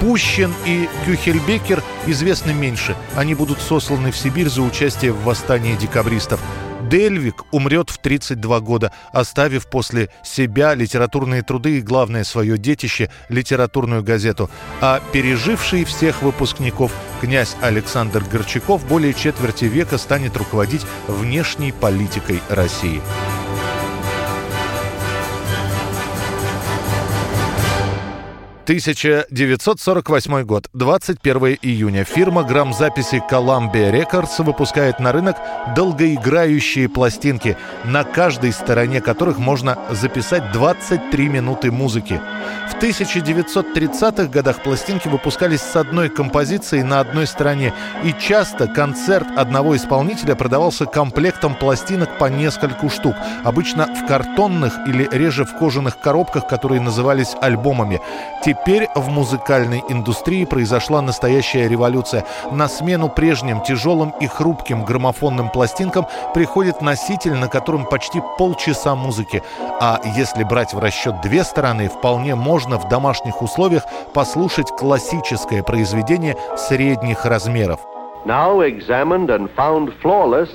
Пущин 0.00 0.52
и 0.66 0.90
Кюхельбекер 1.06 1.82
известны 2.06 2.52
меньше. 2.52 2.94
Они 3.16 3.34
будут 3.34 3.62
сосланы 3.62 4.12
в 4.12 4.16
Сибирь 4.18 4.50
за 4.50 4.60
участие 4.60 5.12
в 5.12 5.24
восстании 5.24 5.74
декабристов. 5.74 6.38
Дельвик 6.82 7.44
умрет 7.50 7.88
в 7.88 7.96
32 7.96 8.60
года, 8.60 8.92
оставив 9.10 9.66
после 9.68 10.10
себя 10.22 10.74
литературные 10.74 11.42
труды 11.42 11.78
и, 11.78 11.82
главное, 11.82 12.24
свое 12.24 12.58
детище– 12.58 13.10
литературную 13.30 14.02
газету. 14.02 14.50
А 14.82 15.00
переживший 15.12 15.84
всех 15.84 16.20
выпускников 16.20 16.92
князь 17.22 17.56
Александр 17.62 18.22
Горчаков 18.30 18.86
более 18.86 19.14
четверти 19.14 19.64
века 19.64 19.96
станет 19.96 20.36
руководить 20.36 20.84
внешней 21.08 21.72
политикой 21.72 22.42
России. 22.50 23.00
1948 28.68 30.42
год, 30.42 30.68
21 30.74 31.56
июня. 31.62 32.04
Фирма 32.04 32.42
грамзаписи 32.42 33.22
Columbia 33.30 33.90
Records 33.90 34.44
выпускает 34.44 35.00
на 35.00 35.10
рынок 35.10 35.38
долгоиграющие 35.74 36.86
пластинки, 36.90 37.56
на 37.84 38.04
каждой 38.04 38.52
стороне 38.52 39.00
которых 39.00 39.38
можно 39.38 39.78
записать 39.88 40.52
23 40.52 41.28
минуты 41.30 41.72
музыки. 41.72 42.20
В 42.68 42.74
1930-х 42.74 44.26
годах 44.26 44.62
пластинки 44.62 45.08
выпускались 45.08 45.62
с 45.62 45.74
одной 45.74 46.10
композицией 46.10 46.82
на 46.82 47.00
одной 47.00 47.26
стороне, 47.26 47.72
и 48.04 48.12
часто 48.20 48.66
концерт 48.66 49.28
одного 49.34 49.76
исполнителя 49.76 50.34
продавался 50.34 50.84
комплектом 50.84 51.54
пластинок 51.54 52.18
по 52.18 52.26
нескольку 52.26 52.90
штук, 52.90 53.16
обычно 53.44 53.86
в 53.86 54.06
картонных 54.06 54.74
или 54.86 55.08
реже 55.10 55.46
в 55.46 55.56
кожаных 55.58 55.98
коробках, 56.00 56.46
которые 56.46 56.82
назывались 56.82 57.34
альбомами. 57.40 58.02
Теперь 58.44 58.57
в 58.94 59.08
музыкальной 59.08 59.82
индустрии 59.88 60.44
произошла 60.44 61.00
настоящая 61.00 61.68
революция. 61.68 62.26
На 62.52 62.68
смену 62.68 63.08
прежним 63.08 63.62
тяжелым 63.62 64.12
и 64.20 64.26
хрупким 64.26 64.84
граммофонным 64.84 65.48
пластинкам 65.48 66.06
приходит 66.34 66.82
носитель, 66.82 67.34
на 67.34 67.48
котором 67.48 67.86
почти 67.86 68.20
полчаса 68.36 68.94
музыки. 68.94 69.42
А 69.80 70.00
если 70.16 70.44
брать 70.44 70.74
в 70.74 70.78
расчет 70.80 71.20
две 71.22 71.44
стороны, 71.44 71.88
вполне 71.88 72.34
можно 72.34 72.78
в 72.78 72.88
домашних 72.88 73.40
условиях 73.40 73.84
послушать 74.12 74.70
классическое 74.70 75.62
произведение 75.62 76.36
средних 76.56 77.24
размеров. 77.24 77.80
Now 78.26 78.60
examined 78.60 79.30
and 79.30 79.48
found 79.56 79.92
flawless, 80.02 80.50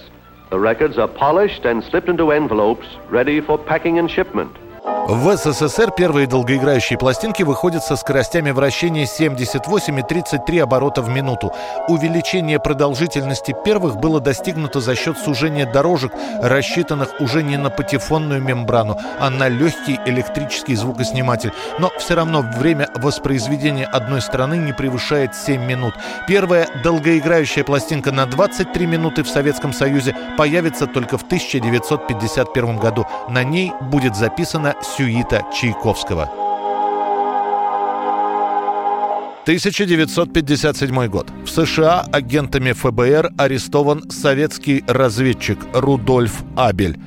the 0.51 0.59
records 0.59 0.99
are 0.99 1.07
polished 1.07 1.65
and 1.65 1.83
slipped 1.83 2.09
into 2.09 2.31
envelopes 2.31 2.85
ready 3.09 3.41
for 3.41 3.57
packing 3.57 3.97
and 3.97 4.07
shipment. 4.07 4.51
В 4.85 5.37
СССР 5.37 5.91
первые 5.91 6.27
долгоиграющие 6.27 6.99
пластинки 6.99 7.41
выходят 7.43 7.83
со 7.85 7.95
скоростями 7.95 8.51
вращения 8.51 9.05
78 9.05 9.99
и 9.99 10.03
33 10.03 10.59
оборота 10.59 11.01
в 11.01 11.07
минуту. 11.09 11.53
Увеличение 11.87 12.59
продолжительности 12.59 13.55
первых 13.63 13.95
было 13.95 14.19
достигнуто 14.19 14.81
за 14.81 14.95
счет 14.95 15.17
сужения 15.17 15.65
дорожек, 15.65 16.11
рассчитанных 16.41 17.21
уже 17.21 17.43
не 17.43 17.55
на 17.55 17.69
патефонную 17.69 18.41
мембрану, 18.41 18.97
а 19.19 19.29
на 19.29 19.47
легкий 19.47 19.99
электрический 20.05 20.75
звукосниматель. 20.75 21.53
Но 21.79 21.89
все 21.97 22.15
равно 22.15 22.41
время 22.41 22.89
воспроизведения 22.95 23.85
одной 23.85 24.21
стороны 24.21 24.55
не 24.55 24.73
превышает 24.73 25.33
7 25.33 25.63
минут. 25.63 25.93
Первая 26.27 26.67
долгоиграющая 26.83 27.63
пластинка 27.63 28.11
на 28.11 28.25
23 28.25 28.85
минуты 28.85 29.23
в 29.23 29.29
Советском 29.29 29.71
Союзе 29.71 30.13
появится 30.37 30.87
только 30.87 31.17
в 31.17 31.23
1951 31.23 32.77
году. 32.77 33.05
На 33.29 33.43
ней 33.45 33.71
будет 33.79 34.15
сюита 34.81 35.45
Чайковского. 35.53 36.29
1957 39.43 41.07
год. 41.07 41.29
В 41.45 41.49
США 41.49 42.05
агентами 42.11 42.71
ФБР 42.71 43.33
арестован 43.37 44.09
советский 44.09 44.85
разведчик 44.87 45.59
Рудольф 45.73 46.43
Абель. 46.55 46.97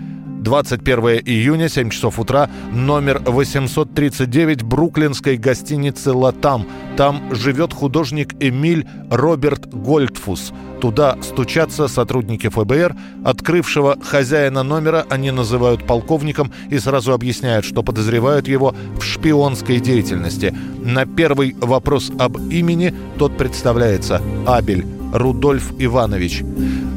21 0.46 1.22
июня, 1.24 1.68
7 1.68 1.90
часов 1.90 2.20
утра, 2.20 2.48
номер 2.70 3.20
839 3.24 4.62
бруклинской 4.62 5.38
гостиницы 5.38 6.12
«Латам». 6.12 6.66
Там 6.96 7.34
живет 7.34 7.72
художник 7.72 8.34
Эмиль 8.38 8.86
Роберт 9.10 9.66
Гольдфус. 9.74 10.52
Туда 10.86 11.18
стучатся 11.20 11.88
сотрудники 11.88 12.48
ФБР. 12.48 12.94
Открывшего 13.24 13.98
хозяина 14.00 14.62
номера 14.62 15.04
они 15.10 15.32
называют 15.32 15.84
полковником 15.84 16.52
и 16.70 16.78
сразу 16.78 17.12
объясняют, 17.12 17.64
что 17.64 17.82
подозревают 17.82 18.46
его 18.46 18.72
в 18.96 19.02
шпионской 19.02 19.80
деятельности. 19.80 20.54
На 20.80 21.04
первый 21.04 21.56
вопрос 21.58 22.12
об 22.20 22.36
имени 22.52 22.94
тот 23.18 23.36
представляется 23.36 24.22
Абель 24.46 24.86
Рудольф 25.12 25.72
Иванович. 25.76 26.44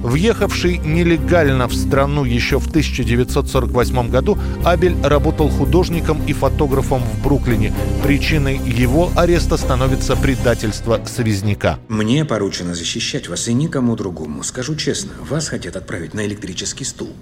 Въехавший 0.04 0.78
нелегально 0.78 1.68
в 1.68 1.76
страну 1.76 2.24
еще 2.24 2.58
в 2.60 2.68
1948 2.68 4.10
году, 4.10 4.38
Абель 4.64 4.96
работал 5.04 5.50
художником 5.50 6.22
и 6.26 6.32
фотографом 6.32 7.02
в 7.02 7.24
Бруклине. 7.24 7.74
Причиной 8.04 8.58
его 8.58 9.12
ареста 9.16 9.58
становится 9.58 10.16
предательство 10.16 11.02
связняка. 11.06 11.80
Мне 11.90 12.24
поручено 12.24 12.76
защищать 12.76 13.28
вас 13.28 13.50
и 13.50 13.54
никому 13.80 13.96
другому. 13.96 14.44
Скажу 14.44 14.76
честно, 14.76 15.14
вас 15.22 15.48
хотят 15.48 15.78
отправить 15.78 16.14
на 16.14 16.26
электрический 16.26 16.84
стул. 16.84 17.16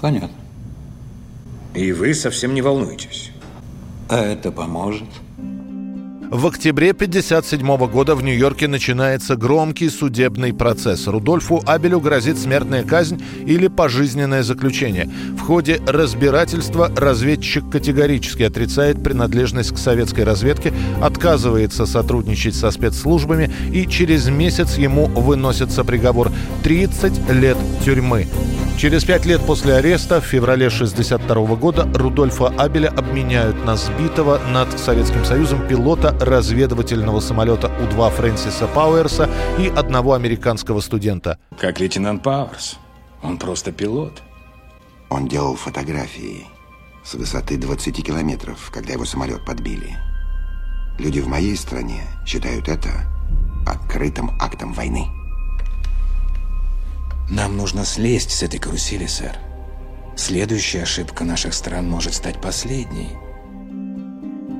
Понятно. 0.00 0.36
И 1.74 1.90
вы 1.92 2.14
совсем 2.14 2.54
не 2.54 2.62
волнуетесь. 2.62 3.32
А 4.08 4.20
это 4.20 4.52
поможет? 4.52 5.08
В 6.34 6.48
октябре 6.48 6.90
1957 6.90 7.86
года 7.86 8.16
в 8.16 8.24
Нью-Йорке 8.24 8.66
начинается 8.66 9.36
громкий 9.36 9.88
судебный 9.88 10.52
процесс. 10.52 11.06
Рудольфу 11.06 11.62
Абелю 11.64 12.00
грозит 12.00 12.38
смертная 12.38 12.82
казнь 12.82 13.22
или 13.46 13.68
пожизненное 13.68 14.42
заключение. 14.42 15.08
В 15.38 15.42
ходе 15.42 15.80
разбирательства 15.86 16.90
разведчик 16.96 17.70
категорически 17.70 18.42
отрицает 18.42 19.00
принадлежность 19.00 19.76
к 19.76 19.78
советской 19.78 20.24
разведке, 20.24 20.72
отказывается 21.00 21.86
сотрудничать 21.86 22.56
со 22.56 22.72
спецслужбами 22.72 23.48
и 23.72 23.86
через 23.86 24.26
месяц 24.26 24.76
ему 24.76 25.06
выносится 25.06 25.84
приговор 25.84 26.32
30 26.64 27.30
лет 27.30 27.56
тюрьмы. 27.84 28.26
Через 28.76 29.04
пять 29.04 29.24
лет 29.24 29.40
после 29.40 29.74
ареста, 29.74 30.20
в 30.20 30.24
феврале 30.24 30.66
1962 30.66 31.54
года, 31.54 31.88
Рудольфа 31.94 32.48
Абеля 32.58 32.88
обменяют 32.88 33.64
на 33.64 33.76
сбитого 33.76 34.40
над 34.52 34.78
Советским 34.80 35.24
Союзом 35.24 35.66
пилота 35.68 36.16
разведывательного 36.24 37.20
самолета 37.20 37.68
У-2 37.80 38.10
Фрэнсиса 38.10 38.66
Пауэрса 38.66 39.30
и 39.58 39.68
одного 39.68 40.14
американского 40.14 40.80
студента. 40.80 41.38
Как 41.58 41.80
лейтенант 41.80 42.22
Пауэрс. 42.22 42.78
Он 43.22 43.38
просто 43.38 43.72
пилот. 43.72 44.22
Он 45.10 45.28
делал 45.28 45.56
фотографии 45.56 46.46
с 47.04 47.14
высоты 47.14 47.56
20 47.56 48.04
километров, 48.04 48.70
когда 48.72 48.94
его 48.94 49.04
самолет 49.04 49.44
подбили. 49.44 49.96
Люди 50.98 51.20
в 51.20 51.26
моей 51.26 51.56
стране 51.56 52.02
считают 52.26 52.68
это 52.68 52.90
открытым 53.66 54.30
актом 54.40 54.72
войны. 54.72 55.06
Нам 57.30 57.56
нужно 57.56 57.84
слезть 57.84 58.30
с 58.30 58.42
этой 58.42 58.60
карусели, 58.60 59.06
сэр. 59.06 59.36
Следующая 60.16 60.82
ошибка 60.82 61.24
наших 61.24 61.54
стран 61.54 61.88
может 61.88 62.14
стать 62.14 62.40
последней. 62.40 63.10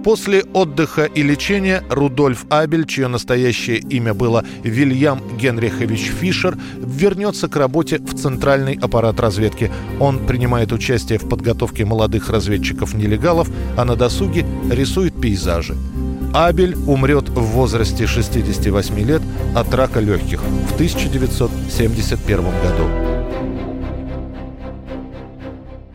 После 0.05 0.42
отдыха 0.52 1.07
и 1.07 1.22
лечения 1.22 1.82
Рудольф 1.88 2.44
Абель, 2.50 2.86
чье 2.86 3.09
настоящее 3.09 3.78
имя 3.78 4.12
было 4.12 4.44
Вильям 4.62 5.22
Генрихович 5.38 6.12
Фишер, 6.20 6.59
вернется 6.76 7.48
к 7.48 7.57
работе 7.57 7.98
в 7.98 8.14
Центральный 8.14 8.74
аппарат 8.74 9.18
разведки. 9.18 9.72
Он 10.00 10.18
принимает 10.18 10.72
участие 10.72 11.18
в 11.18 11.26
подготовке 11.26 11.86
молодых 11.86 12.28
разведчиков-нелегалов, 12.28 13.48
а 13.78 13.86
на 13.86 13.96
досуге 13.96 14.44
рисует 14.70 15.18
пейзажи. 15.18 15.74
Абель 16.34 16.76
умрет 16.86 17.30
в 17.30 17.40
возрасте 17.40 18.07
68 18.07 18.98
лет 18.98 19.22
от 19.55 19.72
рака 19.72 20.00
легких 20.00 20.42
в 20.42 20.74
1971 20.74 22.44
году. 22.44 23.03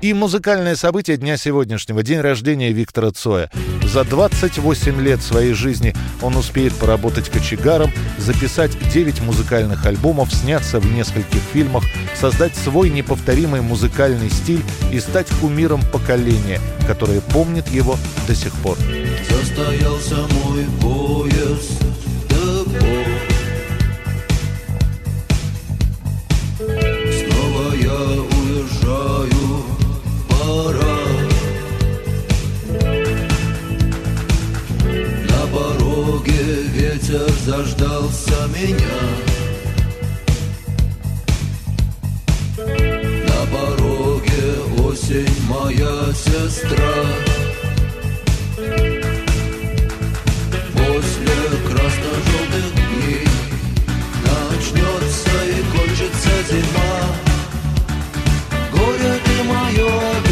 И 0.02 0.14
музыкальное 0.14 0.78
событие 0.78 1.18
дня 1.18 1.36
сегодняшнего– 1.36 2.04
день 2.04 2.22
рождения 2.22 2.72
Виктора 2.72 3.12
Цоя. 3.12 3.52
За 3.84 4.06
28 4.06 5.02
лет 5.02 5.22
своей 5.22 5.52
жизни 5.52 5.94
он 6.22 6.38
успеет 6.38 6.74
поработать 6.74 7.28
кочегаром, 7.28 7.92
записать 8.18 8.72
9 8.94 9.22
музыкальных 9.22 9.86
альбомов, 9.86 10.34
сняться 10.34 10.80
в 10.80 10.90
нескольких 10.90 11.42
фильмах, 11.52 11.84
создать 12.16 12.56
свой 12.56 12.90
неповторимый 12.90 13.60
музыкальный 13.60 14.30
стиль 14.30 14.64
и 14.94 15.02
стать 15.02 15.28
кумиром 15.42 15.82
поколения, 15.92 16.62
которое 16.88 17.20
помнит 17.20 17.68
его 17.68 17.98
до 18.26 18.36
сих 18.36 18.54
пор. 18.54 18.78
Состоялся 19.28 20.16
мой 20.46 20.66
поезд 20.82 21.89
пора. 30.50 30.98
На 35.30 35.42
пороге 35.54 36.42
ветер 36.74 37.30
заждался 37.46 38.40
меня. 38.56 39.00
На 43.30 43.40
пороге 43.54 44.44
осень 44.88 45.38
моя 45.50 45.96
сестра. 46.14 46.96
После 50.74 51.38
красно-желтых 51.70 52.68
дней 52.76 53.28
Начнется 54.24 55.38
и 55.46 55.62
кончится 55.72 56.34
зима 56.50 56.96
Горе 58.72 59.14
ты 59.24 59.44
мое 59.44 60.29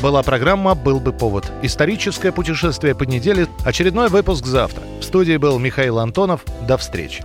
была 0.00 0.22
программа 0.22 0.74
«Был 0.74 1.00
бы 1.00 1.12
повод». 1.12 1.50
Историческое 1.62 2.32
путешествие 2.32 2.94
по 2.94 3.04
неделе. 3.04 3.46
Очередной 3.64 4.08
выпуск 4.08 4.46
завтра. 4.46 4.82
В 5.00 5.04
студии 5.04 5.36
был 5.36 5.58
Михаил 5.58 5.98
Антонов. 5.98 6.42
До 6.66 6.76
встречи. 6.76 7.24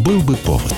«Был 0.00 0.20
бы 0.20 0.36
повод». 0.36 0.74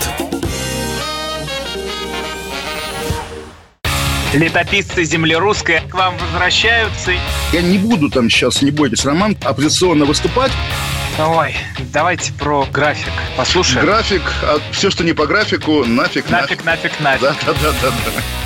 Летописцы 4.32 5.04
земли 5.04 5.34
русской 5.34 5.80
к 5.88 5.94
вам 5.94 6.14
возвращаются. 6.18 7.12
Я 7.52 7.62
не 7.62 7.78
буду 7.78 8.10
там 8.10 8.28
сейчас, 8.28 8.60
не 8.60 8.70
бойтесь, 8.70 9.04
Роман, 9.04 9.36
оппозиционно 9.42 10.04
выступать. 10.04 10.52
Ой, 11.18 11.54
давайте 11.92 12.32
про 12.34 12.66
график. 12.66 13.12
Послушаем. 13.36 13.86
График, 13.86 14.22
а 14.42 14.58
все, 14.72 14.90
что 14.90 15.04
не 15.04 15.14
по 15.14 15.26
графику, 15.26 15.84
нафиг, 15.84 16.28
нафиг. 16.28 16.64
Нафиг, 16.64 17.00
нафиг, 17.00 17.00
нафиг. 17.00 17.20
Да, 17.22 17.36
да, 17.46 17.54
да, 17.62 17.72
да, 17.80 17.90
да. 18.04 18.45